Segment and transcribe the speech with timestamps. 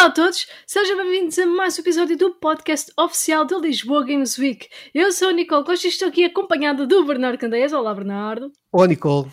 [0.00, 4.38] Olá a todos, sejam bem-vindos a mais um episódio do podcast oficial do Lisboa Games
[4.38, 4.66] Week.
[4.94, 7.70] Eu sou a Nicole Costa e estou aqui acompanhada do Bernardo Candeias.
[7.74, 8.50] Olá, Bernardo.
[8.72, 9.30] Olá, Nicole.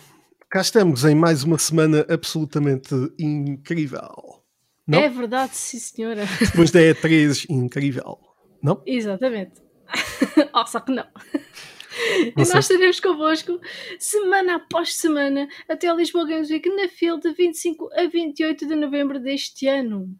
[0.50, 4.42] Cá estamos em mais uma semana absolutamente incrível.
[4.86, 4.98] Não?
[4.98, 6.26] É verdade, sim, senhora.
[6.38, 8.18] Depois da E3, incrível.
[8.62, 8.82] Não?
[8.84, 9.62] Exatamente.
[10.52, 11.06] oh, só que não.
[12.26, 13.58] e nós estaremos convosco
[13.98, 18.76] semana após semana até ao Lisboa Games Week na fila de 25 a 28 de
[18.76, 20.14] novembro deste ano.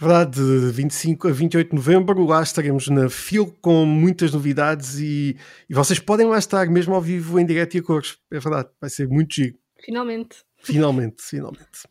[0.00, 5.36] Verdade, de 25 a 28 de novembro, lá estaremos na FIL com muitas novidades e,
[5.68, 8.16] e, vocês podem lá estar, mesmo ao vivo, em direto e a cores.
[8.30, 9.58] É verdade, vai ser muito giro.
[9.84, 10.44] Finalmente.
[10.58, 11.88] Finalmente, finalmente.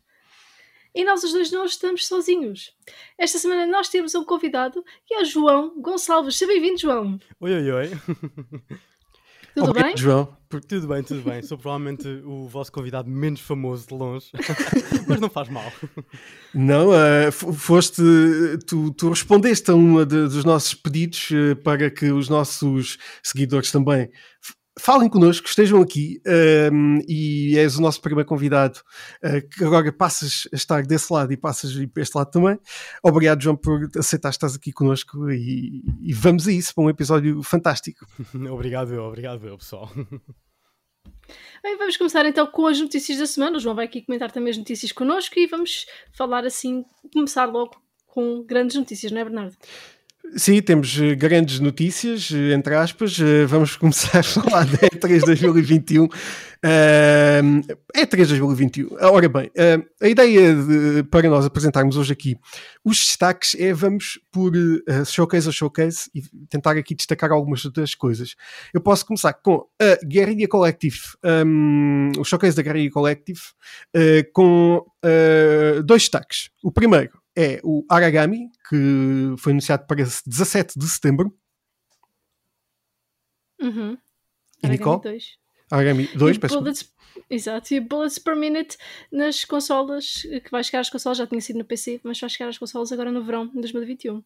[0.94, 2.74] E nós os dois não estamos sozinhos.
[3.18, 6.36] Esta semana nós temos um convidado que é o João Gonçalves.
[6.36, 7.20] Seja bem-vindo, João.
[7.38, 7.90] Oi, oi, oi.
[9.58, 9.96] Tudo Obrigado, bem?
[9.96, 10.36] João.
[10.48, 11.42] Tudo bem, tudo bem.
[11.42, 14.30] Sou provavelmente o vosso convidado menos famoso de longe,
[15.06, 15.70] mas não faz mal.
[16.54, 18.02] Não, uh, foste.
[18.66, 24.10] Tu, tu, respondeste a um dos nossos pedidos uh, para que os nossos seguidores também
[24.78, 26.20] falem connosco, estejam aqui
[26.72, 28.80] um, e és o nosso primeiro convidado
[29.24, 32.30] uh, que agora passas a estar desse lado e passas a ir para este lado
[32.30, 32.58] também.
[33.02, 37.42] Obrigado, João, por aceitar estar aqui connosco e, e vamos a isso para um episódio
[37.42, 38.06] fantástico.
[38.50, 39.90] obrigado, eu, obrigado, eu, pessoal.
[41.62, 43.56] Bem, vamos começar então com as notícias da semana.
[43.56, 47.76] O João vai aqui comentar também as notícias connosco e vamos falar assim, começar logo
[48.06, 49.56] com grandes notícias, não é, Bernardo?
[50.36, 53.18] Sim, temos eh, grandes notícias, eh, entre aspas.
[53.18, 56.04] Eh, vamos começar a falar da E3 2021.
[56.04, 56.08] Uh,
[57.96, 58.88] E3 2021.
[59.00, 62.36] Ora bem, uh, a ideia de, para nós apresentarmos hoje aqui
[62.84, 67.94] os destaques é vamos por uh, showcase a showcase e tentar aqui destacar algumas das
[67.94, 68.34] coisas.
[68.74, 70.98] Eu posso começar com a Guerrilla Collective,
[71.46, 73.40] um, o showcase da Guerrilla Collective,
[73.96, 74.84] uh, com
[75.84, 76.50] dois destaques.
[76.60, 81.32] O primeiro é o Aragami, que foi anunciado para 17 de setembro.
[83.60, 83.96] Uhum.
[84.60, 85.00] E Nicole?
[85.02, 85.38] 2.
[85.70, 86.90] Aragami 2, peço bullets,
[87.30, 88.76] Exato, e Bullets per Minute
[89.12, 92.48] nas consolas, que vai chegar às consolas, já tinha sido no PC, mas vai chegar
[92.48, 94.22] às consolas agora no verão de 2021.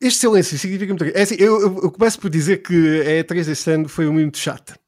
[0.00, 1.04] Este silêncio significa muito.
[1.16, 4.38] É assim, eu, eu, começo por dizer que a E3 deste ano foi um minuto
[4.38, 4.79] chata.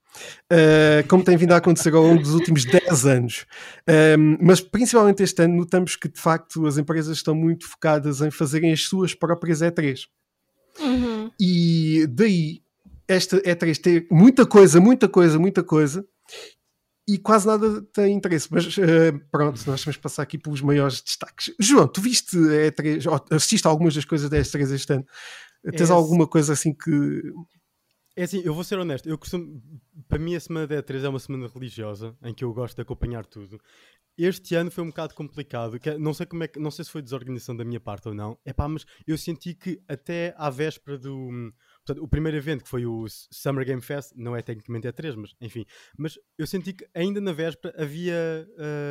[0.52, 3.46] Uh, como tem vindo a acontecer ao longo dos últimos 10 anos.
[4.18, 8.30] Um, mas principalmente este ano notamos que de facto as empresas estão muito focadas em
[8.30, 10.06] fazerem as suas próprias E3.
[10.80, 11.30] Uhum.
[11.40, 12.62] E daí
[13.08, 16.04] esta E3 ter muita coisa, muita coisa, muita coisa
[17.06, 18.48] e quase nada tem interesse.
[18.50, 21.54] Mas uh, pronto, nós vamos passar aqui pelos maiores destaques.
[21.58, 25.06] João, tu viste a E3, assististe a algumas das coisas da E3 este ano?
[25.76, 27.22] Tens alguma coisa assim que
[28.14, 29.62] é assim, eu vou ser honesto, eu costumo.
[30.06, 32.82] Para mim, a semana da E3 é uma semana religiosa em que eu gosto de
[32.82, 33.58] acompanhar tudo.
[34.18, 36.84] Este ano foi um bocado complicado, que é, não sei como é que, não sei
[36.84, 38.38] se foi desorganização da minha parte ou não.
[38.44, 41.52] É pá, mas eu senti que até à véspera do.
[41.86, 45.34] Portanto, o primeiro evento que foi o Summer Game Fest, não é tecnicamente E3, mas
[45.40, 45.64] enfim.
[45.96, 48.46] Mas eu senti que ainda na véspera havia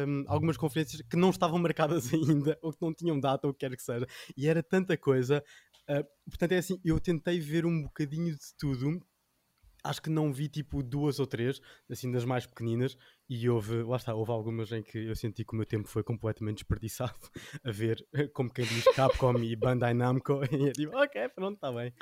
[0.07, 3.53] um, algumas conferências que não estavam marcadas ainda, ou que não tinham data, ou o
[3.53, 4.07] que quer que seja.
[4.35, 5.43] E era tanta coisa.
[5.87, 8.99] Uh, portanto, é assim, eu tentei ver um bocadinho de tudo
[9.83, 12.97] acho que não vi tipo duas ou três, assim das mais pequeninas,
[13.29, 16.03] e houve, lá está, houve algumas em que eu senti que o meu tempo foi
[16.03, 17.15] completamente desperdiçado
[17.63, 21.71] a ver, como quem diz Capcom e Bandai Namco, e é tipo, ok, pronto, está
[21.71, 21.93] bem.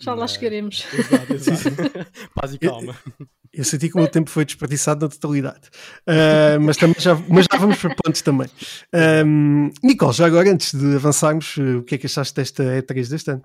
[0.00, 0.86] Já lá chegaremos.
[0.94, 1.76] Exato, exato.
[2.34, 2.96] Paz e calma.
[3.20, 5.68] Eu, eu, senti que o meu tempo foi desperdiçado na totalidade.
[6.08, 8.48] Uh, mas, também já, mas já vamos para pontos também.
[9.24, 13.30] Um, Nicole, já agora, antes de avançarmos, o que é que achaste desta E3 deste
[13.32, 13.42] ano?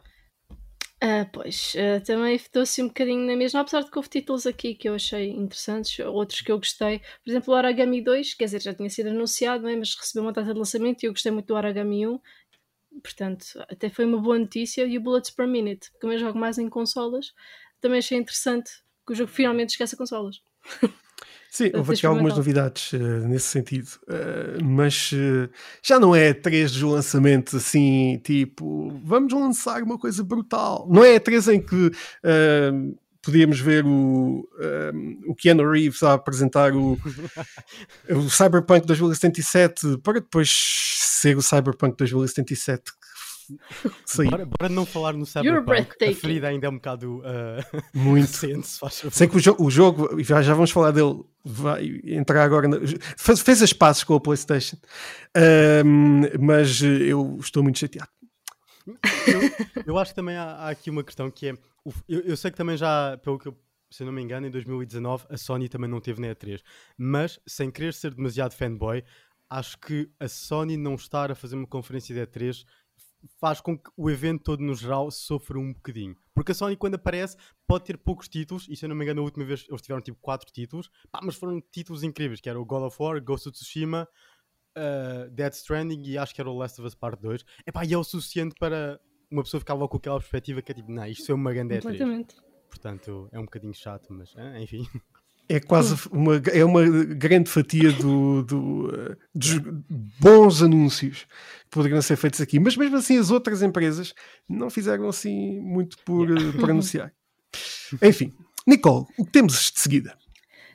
[1.04, 4.74] Uh, pois, uh, também ficou-se um bocadinho na mesma, apesar de que houve títulos aqui
[4.74, 7.00] que eu achei interessantes, outros que eu gostei.
[7.24, 9.76] Por exemplo, o Aragami 2, quer dizer, já tinha sido anunciado, é?
[9.76, 12.20] mas recebeu uma data de lançamento e eu gostei muito do Aragami 1.
[13.04, 14.86] Portanto, até foi uma boa notícia.
[14.88, 17.32] E o Bullets per Minute, que eu jogo mais em consolas,
[17.80, 18.72] também achei interessante
[19.06, 20.42] que o jogo finalmente esquece a consolas.
[21.50, 25.50] Sim, houve aqui algumas novidades uh, nesse sentido, uh, mas uh,
[25.82, 30.88] já não é três de lançamento assim, tipo, vamos lançar uma coisa brutal.
[30.88, 31.92] Não é três em que
[33.24, 34.48] podíamos ver o,
[35.28, 36.94] o Keanu Reeves a apresentar o,
[38.08, 42.97] o Cyberpunk 2077 para depois ser o Cyberpunk 2077
[44.06, 44.30] Sim.
[44.30, 46.04] Bora, bora, não falar no Cyberpunk.
[46.04, 48.68] A ferida ainda é um bocado uh, muito recente,
[49.12, 52.68] Sei que o, jo o, jogo, já, já vamos falar dele, vai entrar agora.
[52.68, 52.78] Na,
[53.18, 54.78] fez, fez as passes com a PlayStation,
[56.40, 58.10] mas eu estou muito chateado.
[58.86, 61.54] Eu, eu acho que também há, há, aqui uma questão que é:
[62.08, 63.58] eu, eu sei que também já, pelo que eu
[63.90, 66.62] se eu não me engano, em 2019 a Sony também não teve na E3.
[66.98, 69.04] Mas, sem querer ser demasiado fanboy,
[69.50, 72.66] acho que a Sony não estar a fazer uma conferência de E3
[73.40, 76.16] faz com que o evento todo no geral sofra um bocadinho.
[76.34, 77.36] Porque a Sony, quando aparece,
[77.68, 80.02] pode ter poucos títulos, e se eu não me engano, a última vez eles tiveram
[80.02, 83.50] tipo 4 títulos, pá, mas foram títulos incríveis, que era o God of War, Ghost
[83.50, 84.08] of Tsushima,
[84.78, 87.44] uh, Dead Stranding e acho que era o Last of Us Part 2.
[87.66, 89.00] Epá, e é o suficiente para
[89.30, 91.76] uma pessoa ficar logo com aquela perspectiva que é tipo, não, isto é uma grande
[91.76, 91.82] E3.
[91.82, 92.36] Completamente.
[92.70, 94.88] Portanto, é um bocadinho chato, mas ah, enfim.
[95.50, 99.60] É quase uma, é uma grande fatia do, do, dos
[100.20, 101.26] bons anúncios
[101.64, 102.60] que poderiam ser feitos aqui.
[102.60, 104.14] Mas mesmo assim, as outras empresas
[104.50, 107.14] não fizeram assim muito por, eh, por anunciar.
[108.02, 108.34] Enfim,
[108.68, 110.18] Nicole, o que temos de seguida?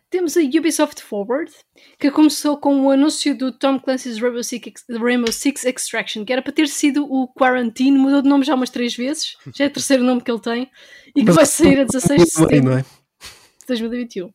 [0.09, 1.51] Temos a Ubisoft Forward,
[1.99, 6.43] que começou com o anúncio do Tom Clancy's Rainbow Six, Rainbow Six Extraction, que era
[6.43, 9.73] para ter sido o Quarantine, mudou de nome já umas três vezes, já é o
[9.73, 10.71] terceiro nome que ele tem,
[11.17, 12.83] e que Mas- vai sair a 16 de setembro Não é?
[12.83, 14.31] de 2021.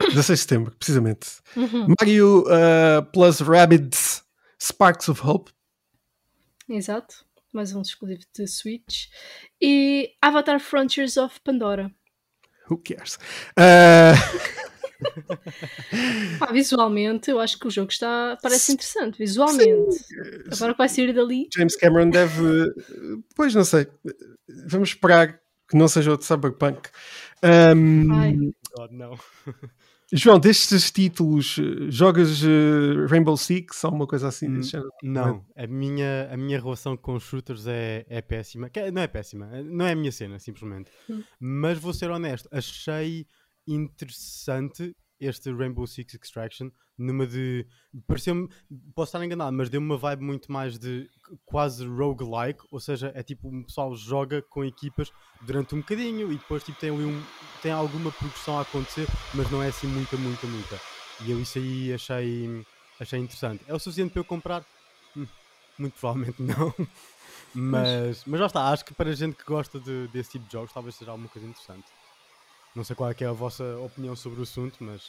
[0.00, 1.28] 16 de setembro, precisamente.
[1.56, 1.94] Uhum.
[1.98, 4.22] Mario uh, plus Rabbids
[4.60, 5.50] Sparks of Hope.
[6.68, 9.08] Exato, mais um exclusivo de Switch.
[9.60, 11.90] E Avatar Frontiers of Pandora.
[12.70, 13.18] Who cares?
[13.58, 14.14] Uh,
[16.52, 19.98] visualmente, eu acho que o jogo está, parece interessante, visualmente.
[20.50, 22.72] Agora que vai sair dali, James Cameron deve.
[23.34, 23.86] Pois não sei.
[24.66, 26.88] Vamos esperar que não seja outro Cyberpunk.
[27.44, 28.36] Um, Ai.
[28.76, 29.18] God, não.
[30.14, 34.62] João, destes títulos, eh, jogas eh, Rainbow Six ou uma coisa assim Hum?
[35.02, 38.68] Não, a minha, a minha relação com shooters é, é péssima.
[38.68, 40.90] Que- Não é péssima, é- não é a minha cena, simplesmente.
[41.08, 41.22] Hum.
[41.40, 43.26] Mas vou ser honesto, achei
[43.66, 47.66] interessante este Rainbow Six Extraction numa de.
[48.06, 48.48] Pareceu-me.
[48.94, 51.08] Posso estar enganado, mas deu-me uma vibe muito mais de
[51.46, 55.10] quase roguelike, ou seja, é tipo o pessoal joga com equipas
[55.46, 57.22] durante um bocadinho e depois tipo, tem ali um,
[57.62, 60.80] tem alguma progressão a acontecer, mas não é assim muita, muita, muita.
[61.24, 62.64] E eu isso aí achei,
[63.00, 63.64] achei interessante.
[63.66, 64.64] É o suficiente para eu comprar?
[65.16, 65.26] Hum,
[65.78, 66.74] muito provavelmente não.
[67.54, 70.72] Mas, mas já está, acho que para gente que gosta de- desse tipo de jogos
[70.72, 71.86] talvez seja alguma coisa interessante.
[72.74, 75.02] Não sei qual é, que é a vossa opinião sobre o assunto, mas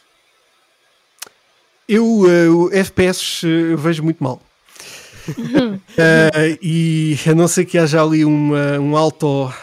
[1.88, 4.42] Eu, eh, o FPS, eh, eu vejo muito mal.
[5.98, 9.54] Eh, e a não ser que haja ali uma, um auto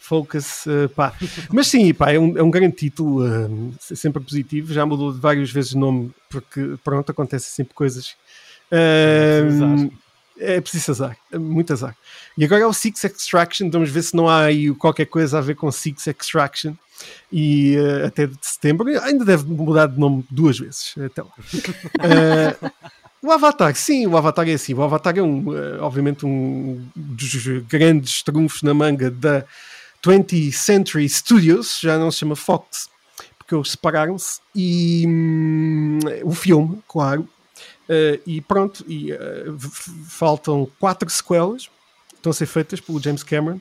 [0.00, 1.12] focus, eh, pá.
[1.52, 3.48] Mas sim, pá, é um, é um grande título, eh,
[3.78, 4.72] sempre positivo.
[4.72, 8.16] Já mudou várias vezes de nome, porque pronto, acontecem sempre coisas.
[8.70, 9.88] Eh, É preciso azar.
[10.38, 11.96] é preciso azar, é muito azar.
[12.36, 15.40] E agora é o Six Extraction, vamos ver se não há aí qualquer coisa a
[15.40, 16.74] ver com Six Extraction.
[17.30, 21.32] E eh, até de setembro ainda deve mudar de nome duas vezes até lá.
[22.00, 22.70] Eh,
[23.22, 24.74] o Avatar, sim, o Avatar é assim.
[24.74, 29.44] O Avatar é um, eh, obviamente um dos grandes trunfos na manga da
[30.04, 32.88] 20th Century Studios, já não se chama Fox,
[33.38, 34.40] porque eles separaram-se.
[34.54, 37.28] E hum, o filme, claro.
[38.26, 39.10] E pronto, e,
[40.08, 41.68] faltam quatro sequelas,
[42.14, 43.60] estão a ser feitas pelo James Cameron.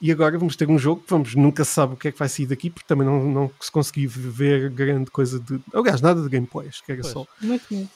[0.00, 2.18] E agora vamos ter um jogo que vamos, nunca se sabe o que é que
[2.18, 5.60] vai sair daqui, porque também não, não se conseguiu ver grande coisa de.
[5.74, 7.12] Aliás, nada de gameplay, acho que era Pois.
[7.12, 7.26] só.
[7.40, 7.90] muito, muito.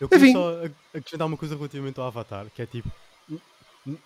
[0.00, 0.32] eu queria Enfim.
[0.32, 2.90] só ac- acrescentar uma coisa relativamente ao Avatar, que é tipo.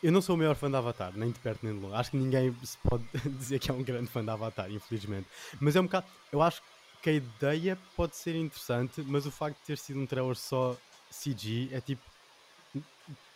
[0.03, 1.95] Eu não sou o maior fã de Avatar, nem de perto nem de longe.
[1.95, 3.05] Acho que ninguém se pode
[3.39, 5.27] dizer que é um grande fã de Avatar, infelizmente.
[5.61, 6.07] Mas é um bocado.
[6.33, 6.61] Eu acho
[7.01, 10.77] que a ideia pode ser interessante, mas o facto de ter sido um trailer só
[11.11, 12.03] CG é tipo.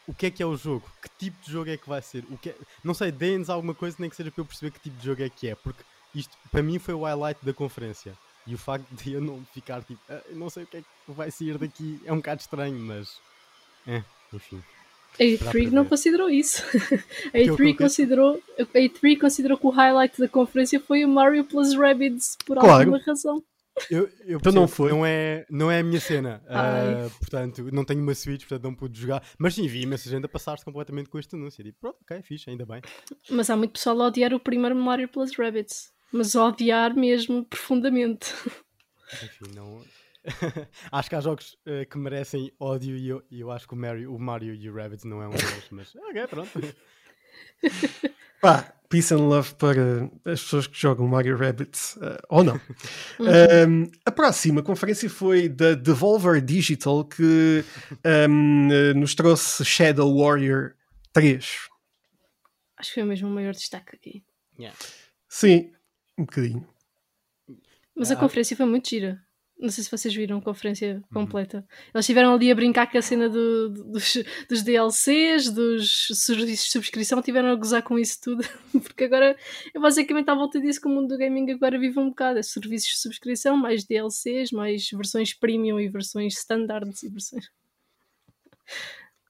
[0.07, 0.91] O que é que é o jogo?
[1.01, 2.25] Que tipo de jogo é que vai ser?
[2.31, 4.81] O que é- Não sei, deem-nos alguma coisa, nem que seja para eu perceber que
[4.81, 5.83] tipo de jogo é que é, porque
[6.15, 8.13] isto para mim foi o highlight da conferência.
[8.47, 10.87] E o facto de eu não ficar tipo, "Ah, não sei o que é que
[11.13, 13.17] vai sair daqui é um bocado estranho, mas.
[13.87, 14.61] É, enfim.
[15.21, 16.63] A Esperar E3 para não considerou isso.
[17.29, 17.75] A que eu E3 coloquei?
[17.75, 22.57] considerou, a E3 considerou que o highlight da conferência foi o Mario plus Rabbids por
[22.59, 22.81] Claro.
[22.81, 23.43] alguma razão.
[23.91, 24.91] Eu, eu Então não foi.
[24.91, 26.43] Não é, não é a minha cena.
[26.47, 29.25] Ah, portanto, não tenho uma Switch, portanto não pude jogar.
[29.39, 31.61] Mas sim, vi imensa gente a passar-se completamente com este anúncio.
[31.61, 32.83] E digo, pronto, ok, fixe, ainda bem.
[33.31, 35.93] Mas há muito pessoal a odiar o primeiro Mario plus Rabbids.
[36.13, 38.35] Mas a odiar mesmo profundamente.
[39.23, 39.83] Enfim, não.
[40.93, 44.15] acho que há jogos eh, que merecem ódio e eu, eu acho que o Mario,
[44.15, 46.51] o Mario e o Rabbids não é um deles, mas ok, pronto.
[48.41, 52.61] Pá, peace and love para as pessoas que jogam Mario Rabbits, eh, ou não.
[53.19, 57.65] Um, a próxima conferência foi da Devolver Digital, que
[58.29, 60.75] um, eh, nos trouxe Shadow Warrior
[61.15, 61.69] 3.
[62.77, 64.23] Acho que foi mesmo o maior destaque aqui.
[64.59, 64.77] Yeah.
[65.29, 65.73] Sim,
[66.19, 66.69] um bocadinho.
[67.97, 68.15] Mas Ah.
[68.15, 69.23] a conferência foi muito gira.
[69.63, 71.65] Não sei se vocês viram a conferência completa.
[71.95, 76.67] Eles estiveram ali a brincar com a cena do- do- dos, dos DLCs, dos serviços
[76.67, 78.43] de subscrição, tiveram a gozar com isso tudo.
[78.83, 79.37] Porque agora
[79.75, 82.39] é basicamente à volta disso que o mundo do gaming agora vive um bocado.
[82.39, 87.47] É serviços de subscrição, mais DLCs, mais versões premium e versões standards e versões.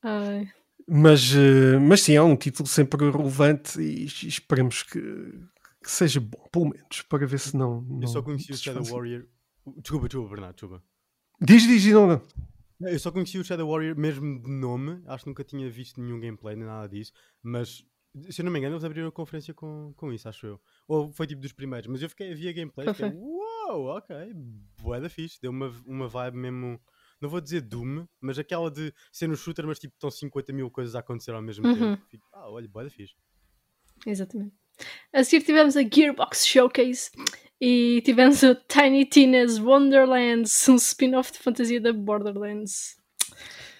[0.02, 0.48] Ai.
[0.88, 6.42] Mas, eh, mas sim, é um título sempre relevante e esperemos que, que seja bom,
[6.50, 7.82] pelo menos, para ver se não.
[7.82, 8.82] não Eu só conheci o Shadow.
[8.84, 9.24] Warrior.
[9.78, 10.82] Desculpa, desculpa, Bernardo, desculpa.
[11.40, 12.22] Diz, diz, não, não.
[12.80, 16.18] Eu só conheci o Shadow Warrior mesmo de nome, acho que nunca tinha visto nenhum
[16.18, 17.86] gameplay nem nada disso, mas
[18.28, 20.60] se eu não me engano, eles abriram a conferência com, com isso, acho eu.
[20.88, 24.16] Ou foi tipo dos primeiros, mas eu fiquei, via gameplay e fiquei, uau, ok,
[24.82, 26.80] bué da fixe, deu uma, uma vibe mesmo,
[27.20, 30.68] não vou dizer Doom, mas aquela de ser no shooter, mas tipo estão 50 mil
[30.68, 31.74] coisas a acontecer ao mesmo Uhum.
[31.74, 32.02] tempo.
[32.10, 33.14] Fico, ah, olha, bué da fixe.
[34.04, 34.56] Exatamente.
[35.12, 37.10] A seguir tivemos a Gearbox Showcase
[37.60, 42.96] e tivemos o Tiny Tina's Wonderlands, um spin-off de fantasia da Borderlands.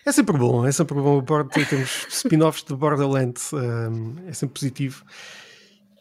[0.05, 1.23] É sempre bom, é sempre bom.
[1.69, 5.05] Temos spin-offs de Borderlands, um, é sempre positivo.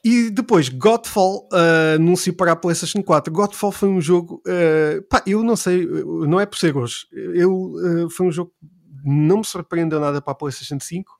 [0.03, 3.31] E depois, Godfall uh, anúncio para a PlayStation 4.
[3.31, 7.05] Godfall foi um jogo, uh, pá, eu não sei, não é por ser hoje.
[7.11, 11.11] Eu, uh, foi um jogo que não me surpreendeu nada para a PlayStation 5.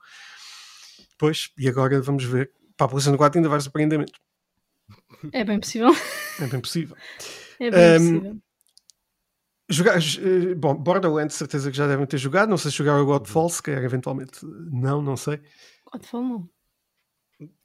[1.20, 2.52] Pois, e agora vamos ver.
[2.82, 4.12] Para a PlayStation 4 ainda vai surpreender menos.
[5.32, 5.90] É bem possível.
[6.40, 6.98] É bem possível.
[7.60, 8.38] É bem Um, possível.
[9.70, 12.50] Jogar, eh, bom, Borderlands, certeza que já devem ter jogado.
[12.50, 15.40] Não sei se jogaram o Godfall, se calhar eventualmente não, não sei.
[15.94, 16.50] Godfall não.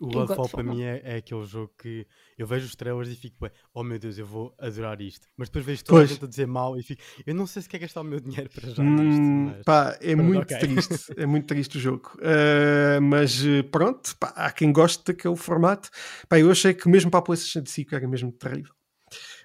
[0.01, 2.07] O Godfall para mim é, é aquele jogo que
[2.39, 5.27] eu vejo os trailers e fico, "Ué, oh meu Deus, eu vou adorar isto.
[5.37, 6.11] Mas depois vejo toda Pois.
[6.11, 8.21] a gente a dizer mal e fico, eu não sei se quer gastar o meu
[8.21, 9.65] dinheiro para já Hum, nisto.
[9.65, 10.59] Pá, é Pronto, muito ok.
[10.59, 12.11] triste, é muito triste o jogo.
[12.17, 15.91] Uh, mas uh, pronto, pá, há quem goste daquele formato.
[16.29, 18.73] Pá, eu achei que mesmo para a PlayStation 5 era mesmo terrível.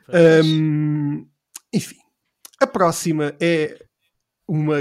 [0.10, 1.28] Um,
[1.74, 1.98] enfim,
[2.60, 3.80] a próxima é
[4.48, 4.78] uma.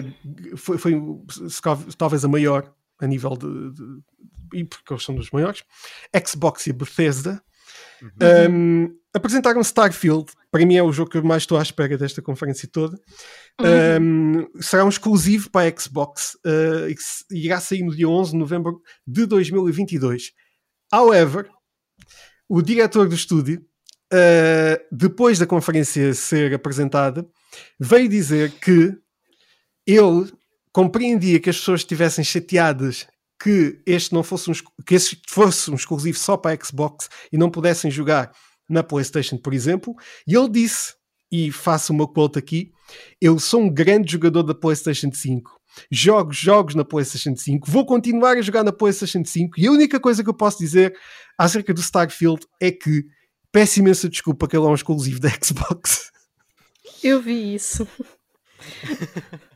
[0.57, 0.92] Foi, foi
[1.97, 3.73] talvez a maior a nível de.
[3.73, 4.00] de-
[4.52, 5.62] e porque eles são dos maiores.
[6.26, 7.42] Xbox e Bethesda.
[8.50, 12.23] Um, apresentaram Starfield, para mim é o jogo que eu mais estou à espera desta
[12.23, 12.99] conferência toda.
[14.00, 18.09] Um, será um exclusivo para a Xbox uh, e que se- irá sair no dia
[18.09, 20.33] 11 de novembro de 2022.
[20.92, 21.49] However,
[22.49, 23.61] o diretor do estúdio,
[24.12, 27.26] uh, depois da conferência ser apresentada,
[27.78, 28.95] veio dizer que
[29.87, 30.33] ele
[30.73, 33.07] compreendia que as pessoas estivessem chateadas
[33.40, 34.54] que este não fosse um,
[34.87, 38.30] que este fosse um exclusivo só para a Xbox e não pudessem jogar
[38.68, 39.94] na PlayStation, por exemplo,
[40.26, 40.94] e ele disse,
[41.32, 42.70] e faço uma quote aqui,
[43.20, 45.59] eu sou um grande jogador da PlayStation 5.
[45.90, 50.00] Jogo jogos na PlayStation 5, vou continuar a jogar na PlayStation 5 e a única
[50.00, 50.92] coisa que eu posso dizer
[51.38, 53.04] acerca do Starfield é que
[53.52, 56.11] peço imensa desculpa que ele é um exclusivo da Xbox.
[57.02, 57.87] Eu vi isso.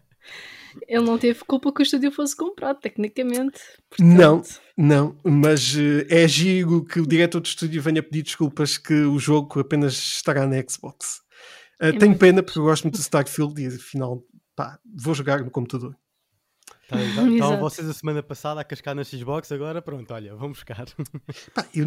[0.87, 3.61] Ele não teve culpa que o estúdio fosse comprado, tecnicamente.
[3.99, 8.76] Não, Portanto, não, mas eh, é giro que o diretor do estúdio venha pedir desculpas
[8.76, 11.21] que o jogo apenas estará na Xbox.
[11.81, 14.23] Eh, tenho muito pena porque eu gosto muito do Starfield e afinal,
[14.54, 15.97] pá, vou jogar no computador.
[16.88, 17.61] Tá, Estavam Exato.
[17.61, 20.87] vocês a semana passada a cascar na Xbox, agora pronto, olha, vamos buscar.
[21.54, 21.87] Pá, eu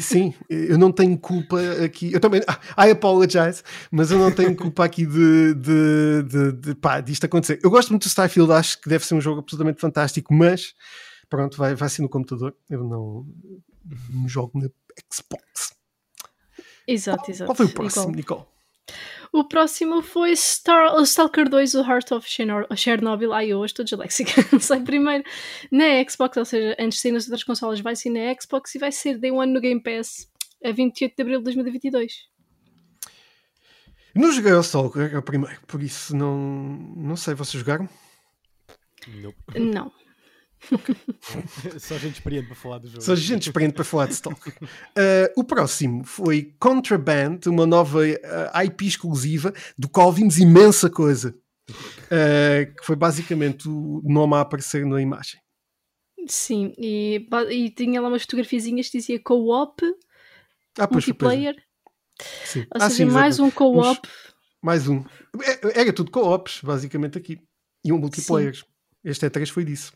[0.00, 2.12] sim, eu não tenho culpa aqui.
[2.12, 6.74] Eu também, ah, I apologize, mas eu não tenho culpa aqui de, de, de, de
[6.74, 7.58] pá, disto acontecer.
[7.62, 10.74] Eu gosto muito do Starfield, acho que deve ser um jogo absolutamente fantástico, mas
[11.28, 12.54] pronto, vai, vai ser no computador.
[12.68, 13.26] Eu não,
[14.10, 14.68] não jogo na
[15.12, 15.74] Xbox.
[16.86, 17.46] exato, exato.
[17.48, 18.16] Qual foi o próximo, Igual.
[18.16, 18.46] Nicole?
[19.32, 23.32] O próximo foi Star, o Stalker 2, o Heart of Cherno- Chernobyl.
[23.32, 24.32] Ai, eu hoje estou disléxica.
[24.60, 25.22] Sai primeiro
[25.70, 28.78] na Xbox, ou seja, antes de sair nas outras consolas, vai ser na Xbox e
[28.78, 30.28] vai ser Day One no Game Pass
[30.64, 32.28] a 28 de abril de 2022.
[34.14, 36.36] Não joguei ao Stalker, é o primeiro, por isso não,
[36.96, 37.88] não sei, vocês jogaram?
[39.06, 39.36] Nope.
[39.60, 39.92] Não.
[41.78, 43.02] Só gente experiente para falar do jogo.
[43.02, 44.54] Só gente experiente para falar de Stalker.
[44.62, 51.34] Uh, o próximo foi Contraband, uma nova uh, IP exclusiva, do qual vimos imensa coisa.
[51.70, 55.40] Uh, que foi basicamente o nome a aparecer na imagem.
[56.26, 59.82] Sim, e, e tinha lá umas fotografiazinhas que dizia co-op,
[60.78, 61.56] Ah, multiplayer.
[62.44, 62.60] Sim.
[62.60, 64.06] Ou Ah, seja, sim, mais um co-op.
[64.62, 65.02] Mais um.
[65.42, 67.40] É- Era tudo co-ops, basicamente aqui.
[67.84, 68.60] E um multiplayer.
[69.02, 69.94] Este E3 foi disso.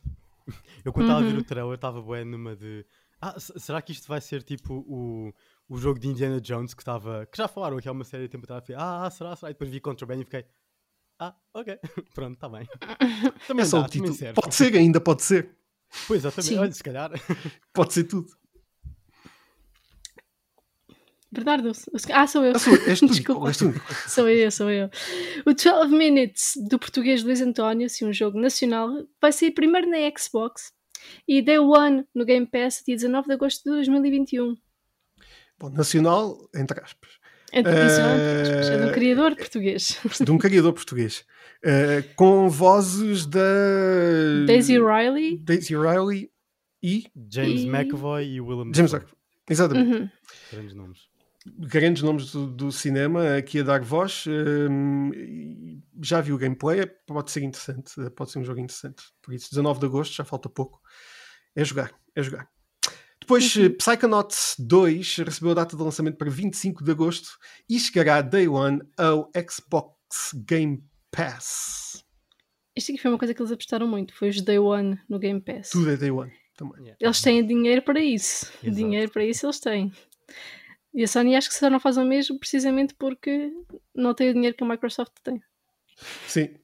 [0.85, 1.41] Eu quando estava a ver Uhum.
[1.41, 2.85] o trailer estava bué numa de.
[3.21, 5.33] Ah, será que isto vai ser tipo o,
[5.69, 7.27] o jogo de Indiana Jones que estava.
[7.27, 8.63] que já falaram que é uma série de tempo atrás?
[8.63, 9.51] Fiquei, Ah, será, será?
[9.51, 10.45] E depois vi Contraband e fiquei.
[11.19, 11.79] Ah, ok,
[12.15, 12.67] pronto, está bem.
[13.47, 14.15] Também É só dá, o título.
[14.35, 15.57] Pode ser, ainda pode ser.
[16.09, 16.49] Pois, exatamente.
[16.55, 16.59] Sim.
[16.59, 17.11] Olha, se calhar.
[17.73, 18.27] Pode ser tudo.
[21.35, 21.73] Bernardo,
[22.12, 22.53] ah, sou eu.
[22.55, 23.49] Ah, sou, és tu, Desculpa.
[23.49, 23.73] és tu.
[24.09, 24.88] Sou eu, sou eu.
[25.45, 28.88] O 12 Minutes do português Luís António, assim, um jogo nacional,
[29.21, 30.73] vai sair primeiro na Xbox
[31.29, 34.57] e Day One no Game Pass, dia 19 de agosto de 2021.
[35.59, 37.11] Bom, nacional, entre aspas.
[37.53, 38.00] Entre Eh, isso,
[38.73, 40.00] é de um criador português.
[40.25, 41.25] De um criador português.
[41.62, 43.41] Eh, com vozes da.
[44.47, 45.38] Daisy Riley.
[45.38, 46.31] Daisy Riley
[46.83, 47.05] e.
[47.31, 48.91] James E- McAvoy e Willem James.
[48.91, 49.07] Duck.
[49.49, 49.95] Exatamente.
[49.95, 50.09] Uhum.
[50.53, 50.99] Grandes nomes.
[51.47, 54.25] Grandes nomes do, do cinema aqui a dar voz.
[54.27, 57.93] e já vi o gameplay, pode ser interessante.
[58.17, 59.03] Pode ser um jogo interessante.
[59.21, 60.81] Por isso, 19 de agosto, já falta pouco.
[61.55, 62.49] É jogar, é jogar.
[63.21, 63.75] Depois, Uhum.
[63.77, 68.83] Psychonauts 2 recebeu a data de lançamento para 25 de agosto e chegará Day One
[68.99, 69.97] ao Xbox
[70.47, 72.05] Game Pass.
[72.77, 75.41] Isto aqui foi uma coisa que eles apostaram muito, foi os Day One no Game
[75.41, 75.71] Pass.
[75.71, 76.81] Tudo é Day One também.
[76.83, 76.97] Yeah.
[77.01, 78.47] Eles têm dinheiro para isso.
[78.63, 78.77] Exato.
[78.77, 79.93] Dinheiro para isso eles têm.
[80.95, 83.53] E a Sony acho que só não faz o mesmo precisamente porque
[83.95, 85.43] não tem o dinheiro que a Microsoft tem.
[86.29, 86.55] Sim,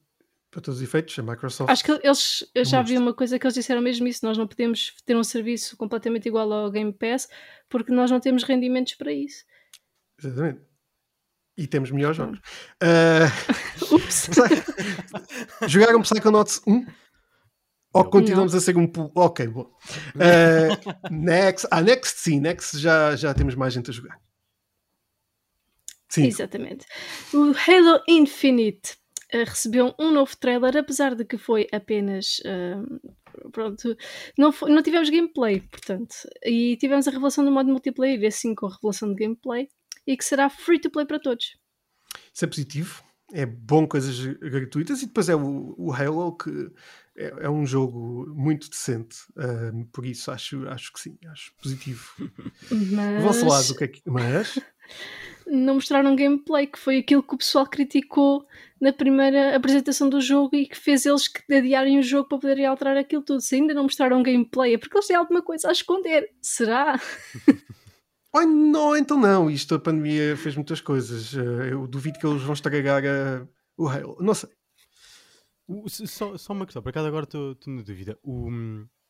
[0.49, 1.69] para todos os efeitos, a Microsoft.
[1.69, 3.03] Acho que eles, eu já vi Monstro.
[3.07, 6.51] uma coisa que eles disseram mesmo isso, nós não podemos ter um serviço completamente igual
[6.51, 7.27] ao Game Pass
[7.69, 9.43] porque nós não temos rendimentos para isso.
[10.17, 10.61] Exatamente.
[11.57, 12.39] E temos melhores jogos.
[12.81, 13.27] Ah,
[13.93, 14.29] Ups!
[15.67, 16.85] jogaram Psychonauts 1?
[17.93, 18.09] Ou Não.
[18.09, 18.89] continuamos a ser um.
[19.15, 19.69] Ok, bom.
[20.19, 21.67] Ah, next.
[21.69, 24.19] Ah, Next sim, Next já, já temos mais gente a jogar.
[26.09, 26.85] Sim, Exatamente.
[27.33, 28.97] O Halo Infinite
[29.31, 32.41] eh, recebeu um novo trailer, apesar de que foi apenas.
[32.45, 32.99] ahm,
[33.51, 33.95] pronto,
[34.37, 36.15] não, foi- não tivemos gameplay, portanto.
[36.43, 39.69] E tivemos a revelação do modo multiplayer, assim com a revelação de gameplay,
[40.05, 41.57] e que será free to play para todos.
[42.33, 43.03] isso é positivo.
[43.33, 46.69] É bom coisas gratuitas e depois é o, o Halo que
[47.17, 49.17] é, é um jogo muito decente.
[49.91, 52.09] Por isso acho, acho que sim, acho positivo.
[52.91, 54.01] Mas Vou falar do que é que.
[54.05, 54.59] Mas.
[55.47, 58.45] não mostraram gameplay, que foi aquilo que o pessoal criticou
[58.79, 62.65] na primeira apresentação do jogo e que fez eles que adiarem o jogo para poderem
[62.65, 63.41] alterar aquilo tudo.
[63.41, 66.29] Se ainda não mostraram gameplay, é porque eles têm alguma coisa a esconder.
[66.41, 66.99] Será?
[68.33, 69.49] Ai, não, então não.
[69.51, 71.33] Isto, a pandemia fez muitas coisas.
[71.35, 73.45] Eh, Eu duvido que eles vão estragar a-
[73.77, 74.17] o Halo.
[74.21, 74.49] Não sei.
[75.89, 78.17] Só, só uma questão, por acaso agora estou na dúvida.
[78.23, 78.49] O,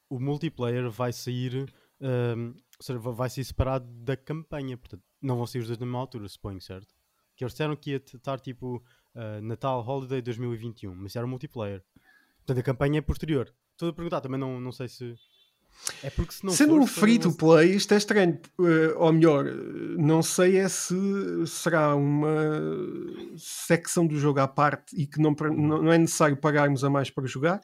[0.10, 1.56] o multiplayer vai sair,
[2.00, 5.86] ou seja, va- vai ser separado da campanha, portanto, não vão sair os dois na
[5.86, 6.93] mesma altura, suponho, certo?
[7.36, 8.84] Que eles disseram que ia estar tipo
[9.15, 11.84] ah, Natal Holiday 2021, mas era multiplayer.
[12.38, 13.54] Portanto, a campanha é posterior.
[13.71, 15.15] Estou a perguntar, também não, não sei se.
[16.03, 18.39] É porque se não Sendo for, um free to play, isto é estranho.
[18.60, 19.51] Eh, ou melhor, eh,
[19.97, 20.95] não sei é se
[21.47, 22.29] será uma
[23.38, 27.25] secção do jogo à parte e que não, não é necessário pagarmos a mais para
[27.25, 27.62] jogar.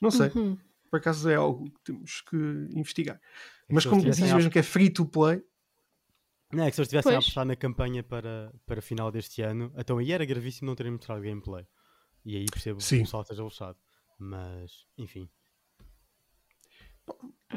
[0.00, 0.30] Não sei.
[0.34, 0.56] Uhum.
[0.90, 2.36] Por acaso é algo que temos que
[2.74, 3.16] investigar.
[3.16, 5.42] É que Mas se como eles diz tivessem mesmo que é free to play,
[6.52, 7.24] Não, é que se eles estivessem a Pois.
[7.24, 11.20] apostar na campanha para, para final deste ano, então aí era gravíssimo não terem mostrado
[11.20, 11.66] gameplay.
[12.24, 12.98] E aí percebo que Sim.
[12.98, 13.78] o pessoal esteja lixado.
[14.18, 15.28] Mas, enfim.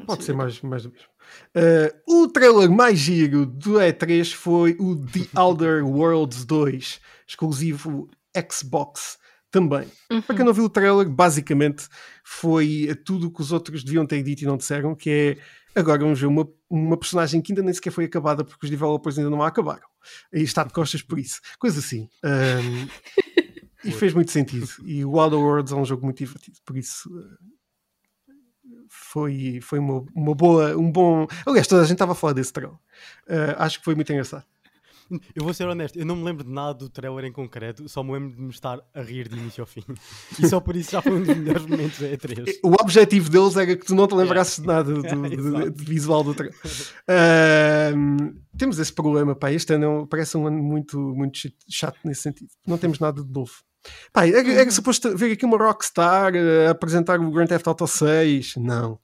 [0.06, 1.08] Pode ser mais, mais do mesmo.
[1.54, 8.10] Eh, o trailer mais giro do E3 foi o The Outer Worlds 2, exclusivo
[8.52, 9.18] Xbox
[9.50, 9.88] também.
[10.10, 10.22] Uhum.
[10.22, 11.88] Para quem não viu o trailer, basicamente
[12.24, 15.38] foi tudo o que os outros deviam ter dito e não disseram, que
[15.76, 18.70] é agora vamos ver uma, uma personagem que ainda nem sequer foi acabada porque os
[18.70, 19.88] developers ainda não a acabaram.
[20.34, 21.42] E está de costas por isso.
[21.60, 22.10] Coisa assim.
[22.24, 22.88] Ahm,
[23.84, 24.68] e fez muito sentido.
[24.84, 26.58] E o Outer Worlds é um jogo muito divertido.
[26.66, 27.38] Por isso eh,
[28.94, 31.26] foi, foi uma, uma boa, um bom.
[31.46, 32.76] Aliás, toda a gente estava a falar desse trailer.
[33.28, 34.44] Eh, acho que foi muito engraçado.
[35.36, 38.02] Eu vou ser honesto, eu não me lembro de nada do trailer em concreto, só
[38.02, 39.84] me lembro de me estar a rir de início ao fim.
[40.42, 42.60] E só por isso já foi um dos melhores momentos da E3.
[42.64, 46.24] O objetivo deles era que tu não te lembrasses de nada do, do- do visual
[46.24, 46.58] do trailer.
[47.08, 49.52] Ahm, temos esse problema, pá.
[49.52, 52.50] Este ano é parece um ano muito, muito chato nesse sentido.
[52.66, 53.52] Não temos nada de novo.
[54.14, 54.72] Pá, era, era Uhum.
[54.72, 56.34] suposto ver aqui uma Rockstar
[56.68, 58.56] a apresentar o Grand Theft Auto 6.
[58.58, 59.00] Não.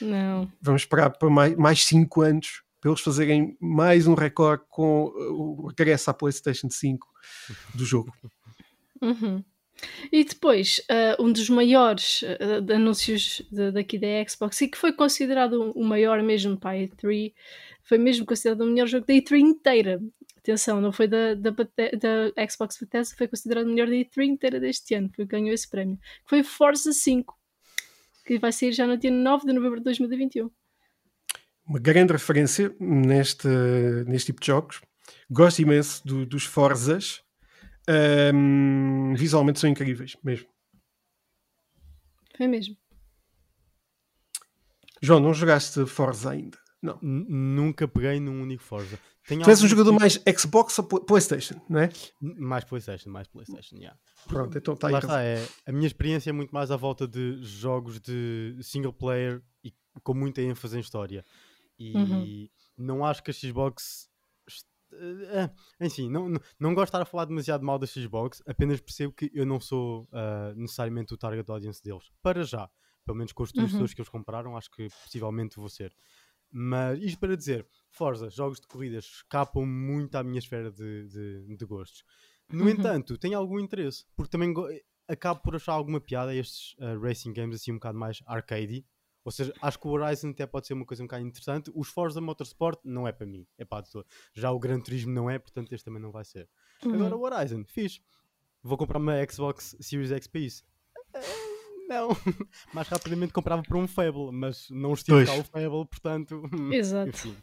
[0.00, 0.50] Não.
[0.62, 5.64] Vamos esperar para mais, mais 5 anos para eles fazerem mais um recorde com uh,
[5.64, 7.06] o regresso à PlayStation 5
[7.74, 8.12] do jogo.
[9.02, 9.42] Uhum.
[10.10, 12.22] E depois, ah, um dos maiores
[12.64, 16.74] de anúncios de- daqui da Xbox, e que foi considerado o maior mesmo para a
[16.82, 17.34] E3,
[17.82, 20.00] foi mesmo considerado o melhor jogo da E3 inteira.
[20.46, 24.60] Atenção, não foi da, da, da Xbox Bethesda, foi considerado o melhor da E3 inteira
[24.60, 25.96] deste ano, que ganhou esse prémio.
[25.98, 27.36] Que foi Forza 5,
[28.24, 30.48] que vai sair já no dia 9 de novembro de 2021.
[31.66, 33.48] Uma grande referência neste,
[34.06, 34.80] neste tipo de jogos.
[35.28, 37.22] Gosto imenso do- dos Forzas.
[37.88, 40.48] Ahm, visualmente são incríveis mesmo.
[42.36, 42.76] Foi mesmo.
[45.02, 46.58] João, não jogaste Forza ainda?
[46.80, 46.98] Não.
[47.02, 48.96] N- Nunca peguei num único Forza.
[49.26, 51.88] Tenho Tu és um jogador tipos- mais Xbox ou Pl- PlayStation, não é?
[52.20, 53.98] Mais PlayStation, mais PlayStation, yeah.
[54.28, 54.94] Pronto, então está aí.
[54.94, 55.08] Então.
[55.08, 59.42] está, é, a minha experiência é muito mais à volta de jogos de single player
[59.64, 61.24] e com muita ênfase em história.
[61.78, 62.48] E Uhum.
[62.78, 64.08] não acho que a Xbox.
[64.92, 68.40] eh, eh, enfim, não, não, não gosto de estar a falar demasiado mal da Xbox,
[68.46, 72.04] apenas percebo que eu não sou ah, necessariamente o target audience deles.
[72.22, 72.70] Para já.
[73.04, 73.84] Pelo menos com os Uhum.
[73.86, 75.92] que eles compraram, acho que possivelmente vou ser.
[76.58, 81.54] Mas isto para dizer, Forza, jogos de corridas escapam muito à minha esfera de, de,
[81.54, 82.02] de gostos.
[82.50, 82.70] No Uhum.
[82.70, 84.66] entanto, tenho algum interesse, porque também go-
[85.06, 88.86] acabo por achar alguma piada estes ah, racing games assim um bocado mais arcade.
[89.22, 91.70] Ou seja, acho que o Horizon até pode ser uma coisa um bocado interessante.
[91.74, 94.06] Os Forza Motorsport não é para mim, é para a pessoa.
[94.32, 96.48] Já o Gran Turismo não é, portanto este também não vai ser.
[96.86, 97.20] Agora Uhum.
[97.20, 98.00] o Horizon, fiz.
[98.62, 100.64] Vou comprar uma Xbox Series X para isso.
[101.88, 102.08] Não,
[102.74, 106.42] mais rapidamente comprava para um Fable, mas não estive cá o Fable, portanto.
[106.52, 107.08] hum, Exato.
[107.08, 107.36] Enfim,